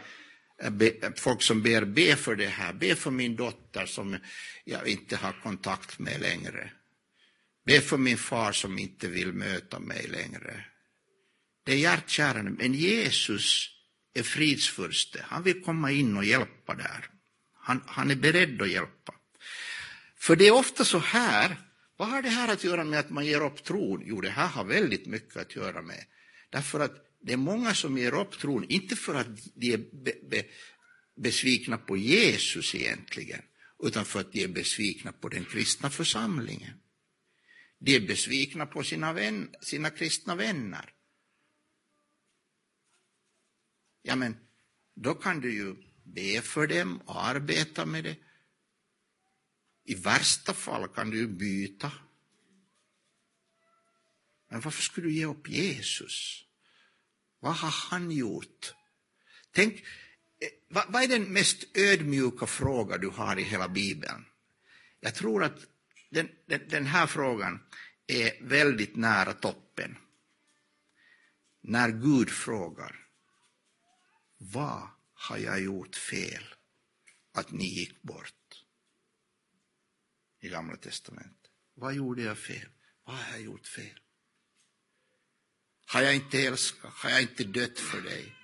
eh, 0.61 0.73
eh, 1.01 1.11
folk 1.15 1.41
som 1.41 1.61
ber, 1.61 1.85
be 1.85 2.15
för 2.15 2.35
det 2.35 2.47
här, 2.47 2.73
be 2.73 2.95
för 2.95 3.11
min 3.11 3.35
dotter 3.35 3.85
som 3.85 4.17
jag 4.65 4.87
inte 4.87 5.15
har 5.15 5.41
kontakt 5.43 5.99
med 5.99 6.21
längre. 6.21 6.71
Be 7.65 7.81
för 7.81 7.97
min 7.97 8.17
far 8.17 8.51
som 8.51 8.79
inte 8.79 9.07
vill 9.07 9.33
möta 9.33 9.79
mig 9.79 10.07
längre. 10.07 10.65
Det 11.65 11.71
är 11.71 11.77
hjärtkärande, 11.77 12.51
men 12.51 12.73
Jesus 12.73 13.69
är 14.13 14.23
fridsfurste. 14.23 15.25
Han 15.27 15.43
vill 15.43 15.61
komma 15.61 15.91
in 15.91 16.17
och 16.17 16.25
hjälpa 16.25 16.75
där. 16.75 17.09
Han, 17.59 17.83
han 17.87 18.11
är 18.11 18.15
beredd 18.15 18.61
att 18.61 18.69
hjälpa. 18.69 19.13
För 20.23 20.35
det 20.35 20.47
är 20.47 20.53
ofta 20.53 20.85
så 20.85 20.97
här, 20.97 21.57
vad 21.97 22.09
har 22.09 22.21
det 22.21 22.29
här 22.29 22.53
att 22.53 22.63
göra 22.63 22.83
med 22.83 22.99
att 22.99 23.09
man 23.09 23.25
ger 23.25 23.45
upp 23.45 23.63
tron? 23.63 24.03
Jo, 24.05 24.21
det 24.21 24.29
här 24.29 24.47
har 24.47 24.63
väldigt 24.63 25.05
mycket 25.05 25.37
att 25.37 25.55
göra 25.55 25.81
med. 25.81 26.05
Därför 26.49 26.79
att 26.79 27.05
det 27.21 27.33
är 27.33 27.37
många 27.37 27.73
som 27.73 27.97
ger 27.97 28.13
upp 28.13 28.39
tron, 28.39 28.65
inte 28.69 28.95
för 28.95 29.15
att 29.15 29.27
de 29.55 29.73
är 29.73 29.77
be, 29.77 30.13
be, 30.29 30.45
besvikna 31.15 31.77
på 31.77 31.97
Jesus 31.97 32.75
egentligen, 32.75 33.41
utan 33.83 34.05
för 34.05 34.19
att 34.19 34.31
de 34.31 34.43
är 34.43 34.47
besvikna 34.47 35.11
på 35.11 35.29
den 35.29 35.45
kristna 35.45 35.89
församlingen. 35.89 36.73
De 37.79 37.95
är 37.95 38.07
besvikna 38.07 38.65
på 38.65 38.83
sina, 38.83 39.13
vän, 39.13 39.49
sina 39.61 39.89
kristna 39.89 40.35
vänner. 40.35 40.93
Ja, 44.01 44.15
men 44.15 44.37
då 44.95 45.13
kan 45.13 45.41
du 45.41 45.53
ju 45.53 45.75
be 46.03 46.41
för 46.41 46.67
dem 46.67 47.01
och 47.05 47.25
arbeta 47.25 47.85
med 47.85 48.03
det. 48.03 48.15
I 49.83 49.95
värsta 49.95 50.53
fall 50.53 50.87
kan 50.87 51.09
du 51.09 51.17
ju 51.17 51.27
byta. 51.27 51.91
Men 54.49 54.61
varför 54.61 54.81
skulle 54.81 55.07
du 55.07 55.13
ge 55.13 55.25
upp 55.25 55.49
Jesus? 55.49 56.45
Vad 57.39 57.55
har 57.55 57.71
han 57.71 58.11
gjort? 58.11 58.73
Tänk, 59.51 59.73
eh, 60.39 60.83
vad 60.89 61.03
är 61.03 61.07
den 61.07 61.23
mest 61.23 61.77
ödmjuka 61.77 62.45
fråga 62.45 62.97
du 62.97 63.09
har 63.09 63.39
i 63.39 63.43
hela 63.43 63.69
Bibeln? 63.69 64.25
Jag 64.99 65.15
tror 65.15 65.43
att 65.43 65.59
den, 66.09 66.29
den, 66.45 66.61
den 66.69 66.85
här 66.85 67.07
frågan 67.07 67.59
är 68.07 68.43
väldigt 68.43 68.95
nära 68.95 69.33
toppen. 69.33 69.97
När 71.61 71.89
Gud 71.89 72.29
frågar, 72.29 73.07
vad 74.37 74.87
har 75.13 75.37
jag 75.37 75.61
gjort 75.61 75.95
fel 75.95 76.43
att 77.33 77.51
ni 77.51 77.65
gick 77.65 78.01
bort? 78.01 78.42
I 80.43 80.49
Gamla 80.49 80.75
testamentet. 80.75 81.51
Vad 81.75 81.93
gjorde 81.93 82.21
jag 82.21 82.37
fel? 82.37 82.67
Vad 83.05 83.15
har 83.15 83.31
jag 83.31 83.41
gjort 83.41 83.67
fel? 83.67 83.99
Har 85.85 86.01
jag 86.01 86.15
inte 86.15 86.41
älskat? 86.41 86.91
Har 86.93 87.09
jag 87.09 87.21
inte 87.21 87.43
dött 87.43 87.79
för 87.79 88.01
dig? 88.01 88.35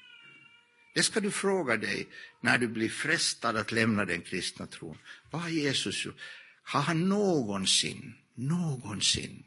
Det 0.96 1.04
ska 1.04 1.20
du 1.20 1.32
fråga 1.32 1.78
dig 1.78 2.08
när 2.42 2.58
du 2.58 2.68
blir 2.68 2.90
frestad 2.90 3.58
att 3.58 3.72
lämna 3.72 4.06
den 4.06 4.22
kristna 4.22 4.68
tron. 4.68 4.98
Vad 5.32 5.42
har 5.42 5.50
Jesus 5.50 6.06
gjort? 6.06 6.20
Har 6.64 6.82
han 6.82 7.10
någonsin, 7.10 8.16
någonsin 8.36 9.44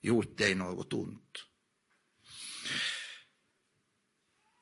gjort 0.00 0.38
dig 0.38 0.54
något 0.54 0.92
ont? 0.92 1.44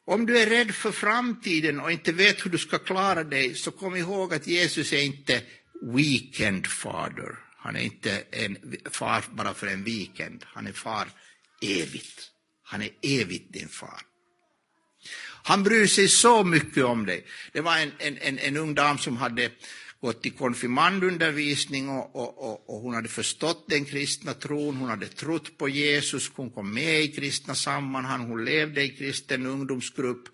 Om 0.05 0.27
du 0.27 0.39
är 0.39 0.47
rädd 0.47 0.75
för 0.75 0.93
framtiden 0.93 1.81
och 1.81 1.93
inte 1.93 2.13
vet 2.13 2.47
hur 2.47 2.51
du 2.51 2.59
ska 2.59 2.79
klara 2.79 3.25
dig, 3.25 3.55
så 3.55 3.71
kom 3.71 3.97
ihåg 3.97 4.35
att 4.35 4.47
Jesus 4.47 4.93
är 4.93 5.03
inte 5.03 5.43
weekend 5.83 6.67
father. 6.67 7.39
Han 7.57 7.77
är 7.77 7.81
inte 7.81 8.23
en 8.31 8.57
far 8.91 9.25
bara 9.31 9.55
för 9.55 9.67
en 9.67 9.85
weekend, 9.85 10.45
han 10.47 10.67
är 10.67 10.73
far 10.73 11.09
evigt. 11.63 12.31
Han 12.63 12.83
är 12.83 12.91
evigt 13.03 13.53
din 13.53 13.69
far. 13.69 14.01
Han 15.43 15.63
bryr 15.63 15.87
sig 15.87 16.09
så 16.09 16.45
mycket 16.45 16.85
om 16.85 17.07
dig. 17.07 17.27
Det 17.53 17.61
var 17.61 17.79
en, 17.79 17.93
en, 17.99 18.19
en, 18.19 18.39
en 18.39 18.57
ung 18.57 18.75
dam 18.75 18.99
som 18.99 19.17
hade 19.17 19.51
gått 20.01 20.27
i 20.27 20.31
konfirmandundervisning 20.31 21.89
och, 21.89 22.17
och, 22.17 22.51
och, 22.51 22.71
och, 22.71 22.81
hon 22.81 22.95
hade 22.95 23.09
förstått 23.09 23.65
den 23.69 23.85
kristna 23.85 24.35
tron, 24.35 24.77
hon 24.77 24.89
hade 24.89 25.07
trott 25.07 25.59
på 25.59 25.69
Jesus, 25.69 26.31
hon 26.35 26.51
kom 26.51 26.75
med 26.75 27.03
i 27.03 27.09
kristna 27.09 27.55
sammanhang, 27.55 28.29
hon 28.29 28.45
levde 28.45 28.83
i 28.83 28.89
kristen 28.89 29.47
ungdomsgrupp. 29.47 30.29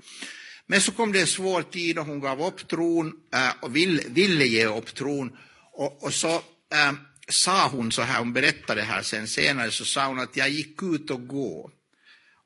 Men 0.67 0.81
så 0.81 0.93
kom 0.93 1.13
det 1.13 1.21
en 1.21 1.27
svår 1.27 1.63
tid 1.63 1.99
och 1.99 2.07
hon 2.07 2.21
gav 2.21 2.43
upp 2.43 2.69
tron 2.69 3.13
eh, 3.35 3.51
och 3.61 3.77
ville, 3.77 4.03
ville 4.09 4.45
ge 4.45 4.67
upp 4.67 4.95
tron. 4.95 5.37
Och, 5.73 6.05
och 6.05 6.15
så 6.15 6.35
äh, 6.73 6.93
sa 7.29 7.69
hon 7.69 7.93
så 7.93 8.03
här, 8.03 8.19
hon 8.19 8.33
berättade 8.33 8.81
det 8.81 8.87
här 8.87 9.03
sen 9.03 9.29
senare, 9.29 9.71
så 9.71 9.85
sa 9.85 10.07
hon 10.07 10.21
att 10.21 10.37
jag 10.37 10.51
gick 10.51 10.83
ut 10.83 11.11
och 11.11 11.27
gå. 11.27 11.71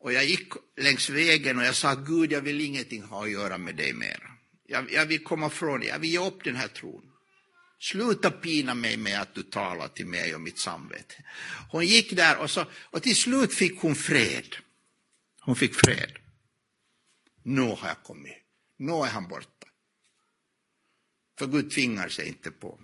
Och 0.00 0.12
jag 0.12 0.24
gick 0.24 0.52
längs 0.76 1.10
vägen 1.10 1.58
och 1.58 1.64
jag 1.64 1.74
sa, 1.74 1.94
Gud, 1.94 2.32
jag 2.32 2.40
vill 2.40 2.60
ingenting 2.60 3.02
ha 3.02 3.24
att 3.24 3.30
göra 3.30 3.58
med 3.58 3.76
dig 3.76 3.92
mer. 3.92 4.18
Jag, 4.66 4.92
jag 4.92 5.06
vill 5.06 5.24
komma 5.24 5.50
från 5.50 5.80
dig, 5.80 5.88
jag 5.88 5.98
vill 5.98 6.10
ge 6.10 6.18
upp 6.18 6.44
den 6.44 6.56
här 6.56 6.68
tron. 6.68 7.02
Sluta 7.80 8.30
pina 8.30 8.74
mig 8.74 8.96
med 8.96 9.20
att 9.20 9.34
du 9.34 9.42
talar 9.42 9.88
till 9.88 10.06
mig 10.06 10.34
och 10.34 10.40
mitt 10.40 10.58
samvete. 10.58 11.14
Hon 11.70 11.86
gick 11.86 12.12
där 12.12 12.36
och, 12.36 12.50
så, 12.50 12.64
och 12.90 13.02
till 13.02 13.16
slut 13.16 13.54
fick 13.54 13.80
hon 13.80 13.94
fred. 13.94 14.56
Hon 15.40 15.56
fick 15.56 15.74
fred. 15.74 16.12
Nu 17.46 17.62
har 17.62 17.88
jag 17.88 18.02
kommit. 18.02 18.36
Nu 18.76 18.92
är 18.92 19.06
han 19.06 19.28
borta. 19.28 19.66
För 21.38 21.46
Gud 21.46 21.70
tvingar 21.70 22.08
sig 22.08 22.28
inte 22.28 22.50
på. 22.50 22.80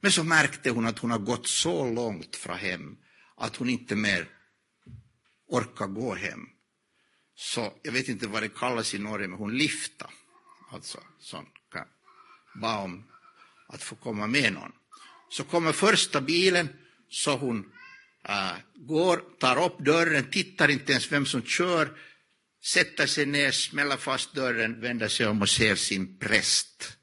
Men 0.00 0.12
så 0.12 0.24
märkte 0.24 0.70
hon 0.70 0.86
att 0.86 0.98
hon 0.98 1.10
har 1.10 1.18
gått 1.18 1.48
så 1.48 1.90
långt 1.90 2.36
från 2.36 2.56
hem 2.56 2.96
att 3.36 3.56
hon 3.56 3.68
inte 3.68 3.96
mer 3.96 4.28
orkar 5.46 5.86
gå 5.86 6.14
hem. 6.14 6.48
Så 7.34 7.72
jag 7.82 7.92
vet 7.92 8.08
inte 8.08 8.26
vad 8.26 8.42
det 8.42 8.48
kallas 8.48 8.94
i 8.94 8.98
Norge, 8.98 9.28
men 9.28 9.38
hon 9.38 9.58
lifta. 9.58 10.10
Alltså, 10.70 10.98
sån 11.18 11.46
kan 11.72 11.86
bara 12.54 12.78
om 12.78 13.04
att 13.68 13.82
få 13.82 13.96
komma 13.96 14.26
med 14.26 14.52
någon. 14.52 14.72
Så 15.28 15.44
kommer 15.44 15.72
första 15.72 16.20
bilen, 16.20 16.68
så 17.08 17.36
hon 17.36 17.72
äh, 18.22 18.56
går, 18.74 19.22
tar 19.38 19.64
upp 19.64 19.78
dörren, 19.78 20.30
tittar 20.30 20.68
inte 20.68 20.92
ens 20.92 21.12
vem 21.12 21.26
som 21.26 21.42
kör, 21.42 21.98
sätter 22.64 23.06
sig 23.06 23.26
ner, 23.26 23.50
smäller 23.50 23.96
fast 23.96 24.34
dörren, 24.34 24.80
vänder 24.80 25.08
sig 25.08 25.26
om 25.26 25.42
och 25.42 25.48
ser 25.48 25.74
sin 25.74 26.18
präst, 26.18 26.96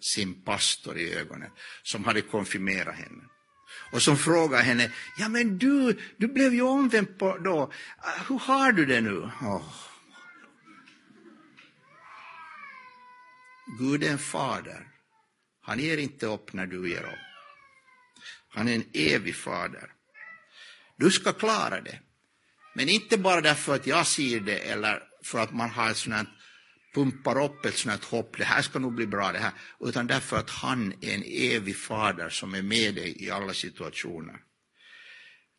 sin 0.00 0.44
pastor 0.44 0.98
i 0.98 1.14
ögonen, 1.14 1.50
som 1.82 2.04
hade 2.04 2.20
konfirmerat 2.20 2.96
henne. 2.96 3.24
Och 3.92 4.02
som 4.02 4.16
frågar 4.16 4.62
henne, 4.62 4.92
ja 5.18 5.28
men 5.28 5.58
du, 5.58 6.00
du 6.16 6.28
blev 6.28 6.54
ju 6.54 6.62
omvänd 6.62 7.18
på 7.18 7.38
då, 7.38 7.72
hur 8.28 8.38
har 8.38 8.72
du 8.72 8.86
det 8.86 9.00
nu? 9.00 9.18
Oh. 9.42 9.74
Gud 13.78 14.04
är 14.04 14.10
en 14.10 14.18
fader. 14.18 14.88
Han 15.62 15.78
ger 15.78 15.98
inte 15.98 16.26
upp 16.26 16.52
när 16.52 16.66
du 16.66 16.90
ger 16.90 17.02
upp. 17.02 17.18
Han 18.48 18.68
är 18.68 18.74
en 18.74 18.84
evig 18.92 19.36
fader. 19.36 19.92
Du 20.96 21.10
ska 21.10 21.32
klara 21.32 21.80
det. 21.80 22.00
Men 22.78 22.88
inte 22.88 23.18
bara 23.18 23.40
därför 23.40 23.74
att 23.74 23.86
jag 23.86 24.06
ser 24.06 24.40
det 24.40 24.58
eller 24.58 25.02
för 25.24 25.38
att 25.38 25.52
man 25.52 25.70
har 25.70 25.90
ett 25.90 25.96
sånt 25.96 26.28
pumpar 26.94 27.44
upp 27.44 27.64
ett 27.64 27.78
sånt 27.78 28.04
hopp, 28.04 28.38
det 28.38 28.44
här 28.44 28.62
ska 28.62 28.78
nog 28.78 28.94
bli 28.94 29.06
bra 29.06 29.32
det 29.32 29.38
här, 29.38 29.52
utan 29.80 30.06
därför 30.06 30.36
att 30.38 30.50
han 30.50 30.94
är 31.00 31.14
en 31.14 31.24
evig 31.26 31.76
fader 31.76 32.28
som 32.28 32.54
är 32.54 32.62
med 32.62 32.94
dig 32.94 33.24
i 33.24 33.30
alla 33.30 33.54
situationer. 33.54 34.36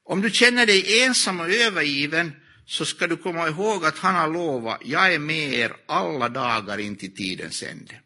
Om 0.06 0.22
du 0.22 0.30
känner 0.30 0.66
dig 0.66 1.04
ensam 1.04 1.40
och 1.40 1.50
övergiven 1.50 2.32
så 2.66 2.86
ska 2.86 3.08
du 3.08 3.18
komma 3.18 3.48
ihåg 3.48 3.86
att 3.86 3.98
han 3.98 4.16
har 4.16 4.30
lovat, 4.30 4.82
jag 4.86 5.14
är 5.14 5.20
med 5.20 5.54
er 5.54 5.76
alla 5.88 6.30
dagar 6.30 6.78
in 6.78 6.96
till 6.96 7.16
tidens 7.16 7.64
ände. 7.64 8.02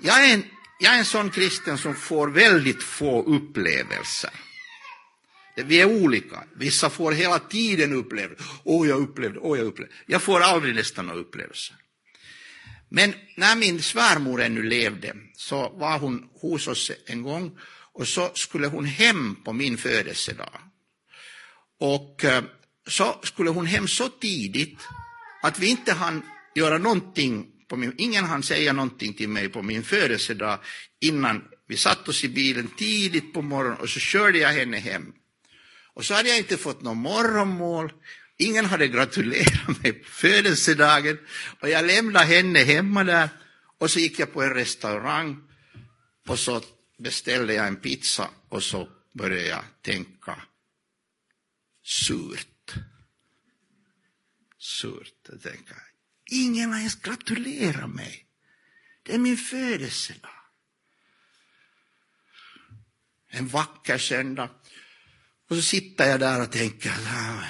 Jag 0.00 0.28
är, 0.28 0.34
en, 0.34 0.44
jag 0.80 0.94
är 0.94 0.98
en 0.98 1.04
sån 1.04 1.30
kristen 1.30 1.78
som 1.78 1.94
får 1.94 2.28
väldigt 2.28 2.82
få 2.82 3.22
upplevelser. 3.22 4.30
Vi 5.56 5.80
är 5.80 5.84
olika. 5.84 6.44
Vissa 6.56 6.90
får 6.90 7.12
hela 7.12 7.38
tiden 7.38 7.92
upplevelser. 7.92 8.46
Åh, 8.64 8.88
jag 8.88 9.00
upplevde, 9.00 9.38
åh, 9.38 9.58
jag 9.58 9.66
upplevde. 9.66 9.94
Jag 10.06 10.22
får 10.22 10.40
aldrig 10.40 10.74
nästan 10.74 11.06
några 11.06 11.20
upplevelser. 11.20 11.76
Men 12.88 13.14
när 13.36 13.56
min 13.56 13.82
svärmor 13.82 14.42
ännu 14.42 14.62
levde 14.62 15.16
så 15.36 15.68
var 15.68 15.98
hon 15.98 16.28
hos 16.40 16.68
oss 16.68 16.90
en 17.06 17.22
gång 17.22 17.58
och 17.92 18.08
så 18.08 18.30
skulle 18.34 18.66
hon 18.66 18.84
hem 18.84 19.36
på 19.44 19.52
min 19.52 19.78
födelsedag. 19.78 20.60
Och 21.80 22.24
eh, 22.24 22.44
så 22.86 23.20
skulle 23.22 23.50
hon 23.50 23.66
hem 23.66 23.88
så 23.88 24.08
tidigt 24.08 24.78
att 25.42 25.58
vi 25.58 25.66
inte 25.66 25.92
hann 25.92 26.22
göra 26.54 26.78
någonting 26.78 27.46
på 27.68 27.76
min, 27.76 27.94
ingen 27.98 28.24
hann 28.24 28.42
säga 28.42 28.72
någonting 28.72 29.14
till 29.14 29.28
mig 29.28 29.48
på 29.48 29.62
min 29.62 29.82
födelsedag 29.82 30.58
innan 31.00 31.44
vi 31.68 31.76
satt 31.76 32.08
oss 32.08 32.24
i 32.24 32.28
bilen 32.28 32.68
tidigt 32.76 33.32
på 33.32 33.42
morgonen 33.42 33.78
och 33.78 33.88
så 33.88 34.00
körde 34.00 34.38
jag 34.38 34.52
henne 34.52 34.76
hem. 34.76 35.12
Och 35.94 36.04
så 36.04 36.14
hade 36.14 36.28
jag 36.28 36.38
inte 36.38 36.56
fått 36.56 36.82
någon 36.82 36.98
morgonmål, 36.98 37.92
ingen 38.36 38.64
hade 38.64 38.88
gratulerat 38.88 39.82
mig 39.82 39.92
på 39.92 40.10
födelsedagen 40.10 41.18
och 41.60 41.68
jag 41.68 41.86
lämnade 41.86 42.24
henne 42.24 42.58
hemma 42.58 43.04
där 43.04 43.28
och 43.78 43.90
så 43.90 43.98
gick 44.00 44.18
jag 44.18 44.32
på 44.32 44.42
en 44.42 44.54
restaurang 44.54 45.48
och 46.28 46.38
så 46.38 46.62
beställde 46.98 47.54
jag 47.54 47.66
en 47.66 47.76
pizza 47.76 48.30
och 48.48 48.62
så 48.62 48.88
började 49.12 49.46
jag 49.46 49.64
tänka 49.82 50.42
surt. 51.84 52.74
Surt, 54.58 55.28
jag 55.28 55.42
tänker 55.42 55.76
Ingen 56.30 56.72
har 56.72 56.78
ens 56.78 56.94
gratulerat 56.94 57.90
mig. 57.90 58.26
Det 59.02 59.14
är 59.14 59.18
min 59.18 59.36
födelsedag. 59.36 60.30
En 63.28 63.48
vacker 63.48 63.98
söndag. 63.98 64.50
Och 65.48 65.56
så 65.56 65.62
sitter 65.62 66.08
jag 66.08 66.20
där 66.20 66.42
och 66.42 66.52
tänker, 66.52 66.90
ah, 66.90 67.44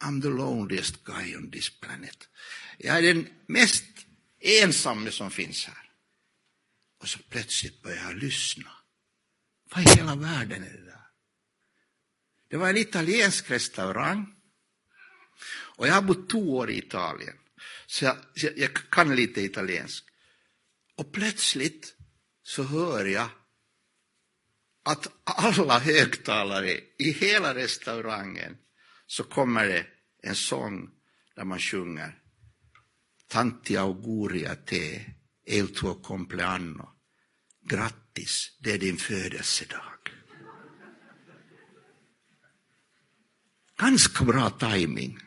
I'm 0.00 0.22
the 0.22 0.28
loneliest 0.28 1.04
guy 1.04 1.36
on 1.36 1.50
this 1.50 1.80
planet. 1.80 2.28
Jag 2.78 2.98
är 2.98 3.02
den 3.02 3.28
mest 3.46 3.84
ensamme 4.40 5.10
som 5.10 5.30
finns 5.30 5.64
här. 5.66 5.90
Och 7.00 7.08
så 7.08 7.18
plötsligt 7.18 7.82
börjar 7.82 8.04
jag 8.04 8.16
lyssna. 8.16 8.70
Vad 9.74 9.86
i 9.86 9.98
hela 9.98 10.16
världen 10.16 10.62
är 10.62 10.70
det 10.70 10.84
där? 10.84 11.06
Det 12.48 12.56
var 12.56 12.70
en 12.70 12.76
italiensk 12.76 13.50
restaurang. 13.50 14.34
Och 15.48 15.88
jag 15.88 15.94
har 15.94 16.02
bott 16.02 16.30
två 16.30 16.56
år 16.56 16.70
i 16.70 16.78
Italien. 16.78 17.36
Så 17.86 18.04
jag, 18.04 18.16
jag 18.34 18.90
kan 18.90 19.16
lite 19.16 19.40
italiensk. 19.40 20.04
Och 20.94 21.12
plötsligt 21.12 21.94
så 22.42 22.62
hör 22.62 23.04
jag 23.04 23.28
att 24.84 25.06
alla 25.24 25.78
högtalare 25.78 26.80
i 26.98 27.12
hela 27.12 27.54
restaurangen 27.54 28.56
så 29.06 29.24
kommer 29.24 29.66
det 29.66 29.86
en 30.22 30.34
sång 30.34 30.90
där 31.36 31.44
man 31.44 31.58
sjunger 31.58 32.20
Tanti 33.28 33.76
auguria 33.76 34.54
te, 34.54 35.14
el 35.46 35.68
tuo 35.68 35.94
compleanno. 35.94 36.90
Grattis, 37.60 38.56
det 38.58 38.72
är 38.72 38.78
din 38.78 38.96
födelsedag. 38.96 39.98
Ganska 43.76 44.24
bra 44.24 44.50
timing 44.50 45.18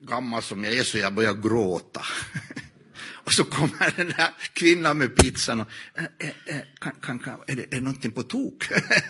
gammal 0.00 0.42
som 0.42 0.64
jag 0.64 0.74
är 0.74 0.84
så 0.84 0.98
jag 0.98 1.14
börjar 1.14 1.34
gråta. 1.34 2.02
Och 3.28 3.34
så 3.34 3.44
kommer 3.44 3.96
den 3.96 4.06
där 4.06 4.30
kvinnan 4.52 4.98
med 4.98 5.16
pizzan 5.16 5.60
och, 5.60 5.68
eh, 5.94 6.28
eh, 6.46 6.62
kan, 6.80 6.92
kan, 7.02 7.18
kan, 7.18 7.40
är, 7.46 7.56
det, 7.56 7.62
är 7.62 7.66
det 7.66 7.80
någonting 7.80 8.10
på 8.10 8.22
tok? 8.22 8.64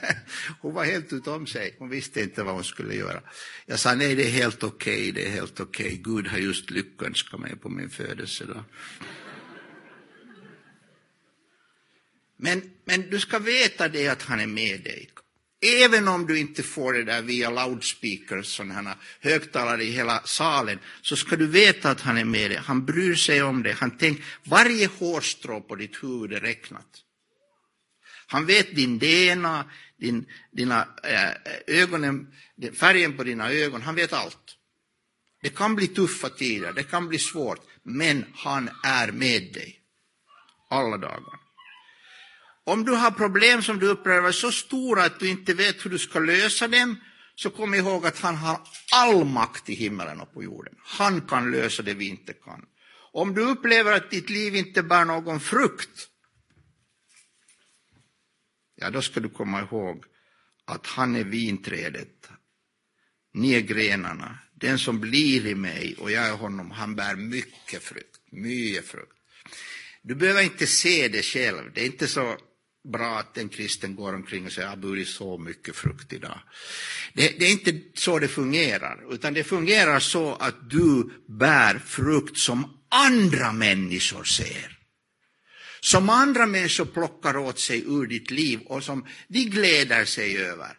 hon 0.60 0.74
var 0.74 0.84
helt 0.84 1.12
utom 1.12 1.46
sig, 1.46 1.76
hon 1.78 1.88
visste 1.88 2.22
inte 2.22 2.42
vad 2.42 2.54
hon 2.54 2.64
skulle 2.64 2.94
göra. 2.94 3.20
Jag 3.66 3.78
sa 3.78 3.94
nej, 3.94 4.14
det 4.14 4.26
är 4.26 4.30
helt 4.30 4.62
okej, 4.62 4.94
okay, 4.94 5.12
det 5.12 5.26
är 5.26 5.30
helt 5.30 5.60
okej. 5.60 5.86
Okay. 5.86 5.96
Gud 5.96 6.26
har 6.26 6.38
just 6.38 6.70
lyckönskat 6.70 7.40
mig 7.40 7.56
på 7.56 7.68
min 7.68 7.90
födelsedag. 7.90 8.64
Men, 12.36 12.62
men 12.84 13.10
du 13.10 13.20
ska 13.20 13.38
veta 13.38 13.88
det 13.88 14.08
att 14.08 14.22
han 14.22 14.40
är 14.40 14.46
med 14.46 14.80
dig. 14.80 15.10
Även 15.60 16.08
om 16.08 16.26
du 16.26 16.38
inte 16.38 16.62
får 16.62 16.92
det 16.92 17.04
där 17.04 17.22
via 17.22 17.50
loudspeakers, 17.50 18.46
sådana 18.46 18.96
högtalare 19.20 19.84
i 19.84 19.90
hela 19.90 20.22
salen, 20.24 20.78
så 21.02 21.16
ska 21.16 21.36
du 21.36 21.46
veta 21.46 21.90
att 21.90 22.00
han 22.00 22.18
är 22.18 22.24
med 22.24 22.50
dig. 22.50 22.60
Han 22.64 22.84
bryr 22.84 23.14
sig 23.14 23.42
om 23.42 23.62
dig. 23.62 23.72
Han 23.72 23.98
tänker, 23.98 24.24
varje 24.44 24.86
hårstrå 24.86 25.60
på 25.60 25.74
ditt 25.74 26.02
huvud 26.02 26.32
är 26.32 26.40
räknat. 26.40 27.04
Han 28.26 28.46
vet 28.46 28.76
din 28.76 28.98
DNA, 28.98 29.64
din, 29.96 30.26
dina 30.52 30.88
äh, 31.04 31.54
ögonen, 31.66 32.26
färgen 32.74 33.16
på 33.16 33.24
dina 33.24 33.50
ögon, 33.50 33.82
han 33.82 33.94
vet 33.94 34.12
allt. 34.12 34.56
Det 35.42 35.48
kan 35.48 35.74
bli 35.74 35.86
tuffa 35.86 36.28
tider, 36.28 36.72
det 36.72 36.82
kan 36.82 37.08
bli 37.08 37.18
svårt, 37.18 37.60
men 37.82 38.24
han 38.34 38.70
är 38.84 39.12
med 39.12 39.42
dig 39.42 39.80
alla 40.70 40.96
dagar. 40.96 41.37
Om 42.68 42.84
du 42.84 42.92
har 42.92 43.10
problem 43.10 43.62
som 43.62 43.78
du 43.78 43.86
upplever 43.86 44.32
så 44.32 44.52
stora 44.52 45.04
att 45.04 45.20
du 45.20 45.28
inte 45.28 45.54
vet 45.54 45.84
hur 45.84 45.90
du 45.90 45.98
ska 45.98 46.18
lösa 46.18 46.68
dem, 46.68 46.96
så 47.34 47.50
kom 47.50 47.74
ihåg 47.74 48.06
att 48.06 48.18
han 48.18 48.36
har 48.36 48.60
all 48.92 49.24
makt 49.24 49.68
i 49.68 49.74
himmelen 49.74 50.20
och 50.20 50.34
på 50.34 50.42
jorden. 50.42 50.74
Han 50.78 51.20
kan 51.20 51.50
lösa 51.50 51.82
det 51.82 51.94
vi 51.94 52.08
inte 52.08 52.32
kan. 52.32 52.66
Om 53.12 53.34
du 53.34 53.42
upplever 53.42 53.92
att 53.92 54.10
ditt 54.10 54.30
liv 54.30 54.56
inte 54.56 54.82
bär 54.82 55.04
någon 55.04 55.40
frukt, 55.40 56.08
ja 58.74 58.90
då 58.90 59.02
ska 59.02 59.20
du 59.20 59.28
komma 59.28 59.60
ihåg 59.60 60.04
att 60.64 60.86
han 60.86 61.16
är 61.16 61.24
vinträdet, 61.24 62.30
ni 63.34 63.54
är 63.54 63.60
grenarna, 63.60 64.38
den 64.54 64.78
som 64.78 65.00
blir 65.00 65.46
i 65.46 65.54
mig 65.54 65.96
och 65.98 66.10
jag 66.10 66.26
är 66.26 66.36
honom, 66.36 66.70
han 66.70 66.96
bär 66.96 67.16
mycket 67.16 67.82
frukt, 67.82 68.20
mycket 68.30 68.86
frukt. 68.86 69.12
Du 70.02 70.14
behöver 70.14 70.42
inte 70.42 70.66
se 70.66 71.08
det 71.08 71.22
själv, 71.22 71.72
det 71.74 71.80
är 71.80 71.86
inte 71.86 72.08
så 72.08 72.38
bra 72.88 73.18
att 73.18 73.38
en 73.38 73.48
kristen 73.48 73.96
går 73.96 74.14
omkring 74.14 74.46
och 74.46 74.52
säger 74.52 74.68
jag 74.68 74.72
har 74.72 74.82
burit 74.82 75.08
så 75.08 75.38
mycket 75.38 75.76
frukt 75.76 76.12
idag. 76.12 76.40
Det, 77.14 77.38
det, 77.38 77.44
är 77.44 77.50
inte 77.50 77.80
så 77.94 78.18
det 78.18 78.28
fungerar, 78.28 79.14
utan 79.14 79.34
det 79.34 79.44
fungerar 79.44 80.00
så 80.00 80.34
att 80.34 80.70
du 80.70 81.10
bär 81.28 81.78
frukt 81.78 82.38
som 82.38 82.78
andra 82.88 83.52
människor 83.52 84.24
ser. 84.24 84.78
Som 85.80 86.10
andra 86.10 86.46
människor 86.46 86.84
plockar 86.84 87.36
åt 87.36 87.58
sig 87.58 87.84
ur 87.86 88.06
ditt 88.06 88.30
liv 88.30 88.60
och 88.60 88.84
som 88.84 89.06
de 89.28 89.44
gläder 89.44 90.04
sig 90.04 90.38
över. 90.38 90.76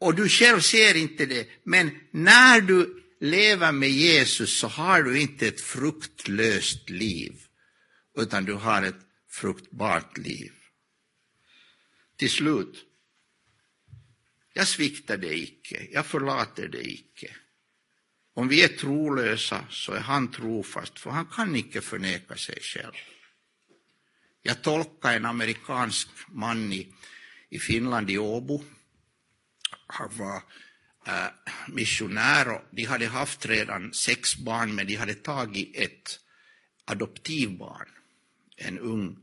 Och 0.00 0.14
du 0.14 0.28
själv 0.28 0.60
ser 0.60 0.96
inte 0.96 1.26
det, 1.26 1.48
men 1.64 1.90
när 2.10 2.60
du 2.60 3.04
lever 3.20 3.72
med 3.72 3.90
Jesus 3.90 4.58
så 4.58 4.68
har 4.68 5.02
du 5.02 5.20
inte 5.20 5.48
ett 5.48 5.60
fruktlöst 5.60 6.90
liv, 6.90 7.32
utan 8.18 8.44
du 8.44 8.52
har 8.52 8.82
ett 8.82 9.00
fruktbart 9.30 10.18
liv. 10.18 10.52
Till 12.16 12.30
slut, 12.30 12.84
jag 14.52 14.68
sviktar 14.68 15.16
dig 15.16 15.42
icke, 15.42 15.88
jag 15.92 16.06
förlater 16.06 16.68
dig 16.68 16.94
icke. 16.94 17.34
Om 18.34 18.48
vi 18.48 18.64
är 18.64 18.68
trolösa 18.68 19.66
så 19.70 19.92
är 19.92 20.00
han 20.00 20.30
trofast, 20.30 20.98
för 20.98 21.10
han 21.10 21.26
kan 21.26 21.56
icke 21.56 21.80
förneka 21.80 22.36
sig 22.36 22.58
själv. 22.60 22.92
Jag 24.42 24.62
tolkade 24.62 25.14
en 25.14 25.24
amerikansk 25.24 26.08
man 26.28 26.72
i, 26.72 26.92
i 27.48 27.58
Finland, 27.58 28.10
i 28.10 28.18
Åbo. 28.18 28.64
Han 29.86 30.10
var 30.16 30.42
äh, 31.06 31.26
missionär 31.68 32.48
och 32.48 32.62
de 32.70 32.84
hade 32.84 33.06
haft 33.06 33.46
redan 33.46 33.94
sex 33.94 34.36
barn, 34.36 34.74
men 34.74 34.86
de 34.86 34.94
hade 34.94 35.14
tagit 35.14 35.76
ett 35.76 36.20
adoptivbarn, 36.84 37.88
en 38.56 38.78
ung 38.78 39.18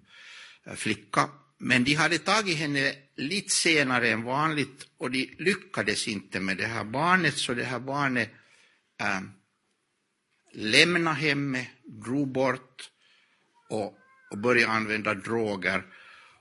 äh, 0.65 0.75
flicka 0.75 1.29
men 1.63 1.83
de 1.83 1.93
hade 1.95 2.17
tagit 2.17 2.57
henne 2.57 2.95
lite 3.15 3.55
senare 3.55 4.09
än 4.09 4.23
vanligt 4.23 4.87
och 4.97 5.11
de 5.11 5.35
lyckades 5.39 6.07
inte 6.07 6.39
med 6.39 6.57
det 6.57 6.65
här 6.65 6.83
barnet, 6.83 7.37
så 7.37 7.53
det 7.53 7.63
här 7.63 7.79
barnet 7.79 8.29
äh, 8.99 9.21
lämnade 10.53 11.15
hemmet, 11.15 11.67
drog 11.83 12.27
bort 12.31 12.89
och, 13.69 13.97
och 14.31 14.37
började 14.37 14.71
använda 14.71 15.13
droger. 15.13 15.83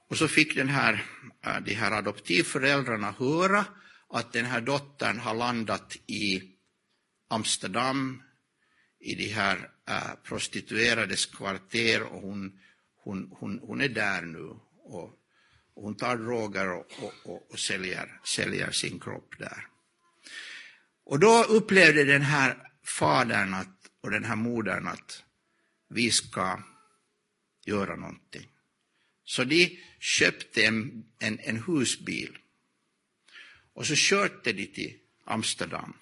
Och 0.09 0.17
så 0.17 0.29
fick 0.29 0.55
den 0.55 0.69
här, 0.69 1.05
äh, 1.45 1.61
de 1.61 1.75
här 1.75 1.93
adoptivföräldrarna 1.93 3.15
höra 3.19 3.65
att 4.11 4.33
den 4.33 4.45
här 4.45 4.61
dottern 4.61 5.19
har 5.19 5.35
landat 5.35 5.97
i 6.07 6.43
Amsterdam, 7.29 8.23
i 9.01 9.15
de 9.15 9.29
här 9.29 9.71
äh, 9.89 10.15
prostituerades 10.23 11.27
kvarter 11.27 12.03
och 12.03 12.23
hon, 12.23 12.61
hon, 13.05 13.33
hon, 13.39 13.61
hon 13.63 13.81
är 13.81 13.89
där 13.89 14.23
nu 14.23 14.57
och, 14.91 15.11
och 15.75 15.83
hon 15.83 15.97
tar 15.97 16.17
droger 16.17 16.69
och, 16.73 16.87
och, 17.03 17.15
och, 17.25 17.51
och 17.51 17.59
säljer, 17.59 18.21
säljer 18.25 18.71
sin 18.71 19.01
kropp 19.01 19.35
där. 19.39 19.67
Och 21.05 21.21
då 21.21 21.45
upplevde 21.45 22.05
den 22.05 22.23
här 22.23 22.71
fadern 22.85 23.55
att, 23.55 23.91
och 24.01 24.11
den 24.11 24.25
här 24.25 24.37
modern 24.37 24.87
att 24.87 25.25
vi 25.89 26.11
ska 26.11 26.63
göra 27.65 27.97
någonting. 27.97 28.49
Så 29.25 29.45
de 29.45 29.79
köpte 29.99 30.63
en, 30.63 31.05
en, 31.19 31.39
en 31.39 31.63
husbil 31.63 32.39
och 33.73 33.87
så 33.87 33.95
körde 33.95 34.53
de 34.53 34.67
till 34.67 34.99
Amsterdam. 35.25 35.97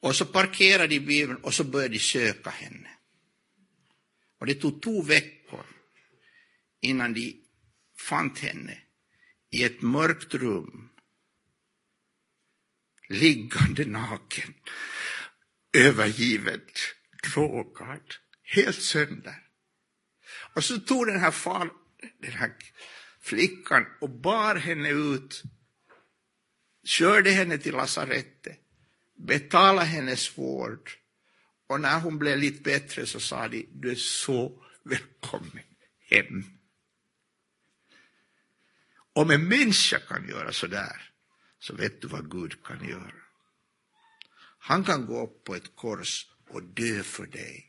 Och 0.00 0.16
så 0.16 0.26
parkerade 0.26 0.86
de 0.86 1.00
bilen 1.00 1.36
och 1.36 1.54
så 1.54 1.64
började 1.64 1.94
de 1.94 1.98
söka 1.98 2.50
henne. 2.50 2.90
Och 4.38 4.46
det 4.46 4.54
tog 4.54 4.82
två 4.82 5.02
veckor 5.02 5.37
innan 6.80 7.14
de 7.14 7.42
fann 7.98 8.36
henne 8.36 8.78
i 9.50 9.64
ett 9.64 9.82
mörkt 9.82 10.34
rum, 10.34 10.88
liggande 13.08 13.84
naken, 13.84 14.54
övergivet, 15.72 16.70
drogad, 17.22 18.14
helt 18.42 18.82
sönder. 18.82 19.44
Och 20.54 20.64
så 20.64 20.80
tog 20.80 21.06
den 21.06 21.20
här, 21.20 21.30
far, 21.30 21.70
den 22.20 22.32
här 22.32 22.56
flickan 23.20 23.86
och 24.00 24.10
bar 24.10 24.54
henne 24.54 24.90
ut, 24.90 25.42
körde 26.84 27.30
henne 27.30 27.58
till 27.58 27.74
lasarettet, 27.74 28.60
betalade 29.16 29.86
hennes 29.86 30.38
vård 30.38 30.90
och 31.66 31.80
när 31.80 32.00
hon 32.00 32.18
blev 32.18 32.38
lite 32.38 32.62
bättre 32.62 33.06
så 33.06 33.20
sa 33.20 33.48
de, 33.48 33.68
du 33.72 33.90
är 33.90 33.94
så 33.94 34.64
välkommen 34.84 35.64
hem. 36.10 36.57
Om 39.18 39.30
en 39.30 39.48
människa 39.48 39.98
kan 39.98 40.28
göra 40.28 40.52
så 40.52 40.66
där, 40.66 41.10
så 41.58 41.74
vet 41.74 42.02
du 42.02 42.08
vad 42.08 42.30
Gud 42.30 42.62
kan 42.64 42.88
göra. 42.88 43.12
Han 44.58 44.84
kan 44.84 45.06
gå 45.06 45.22
upp 45.22 45.44
på 45.44 45.54
ett 45.54 45.76
kors 45.76 46.26
och 46.50 46.62
dö 46.62 47.02
för 47.02 47.26
dig. 47.26 47.67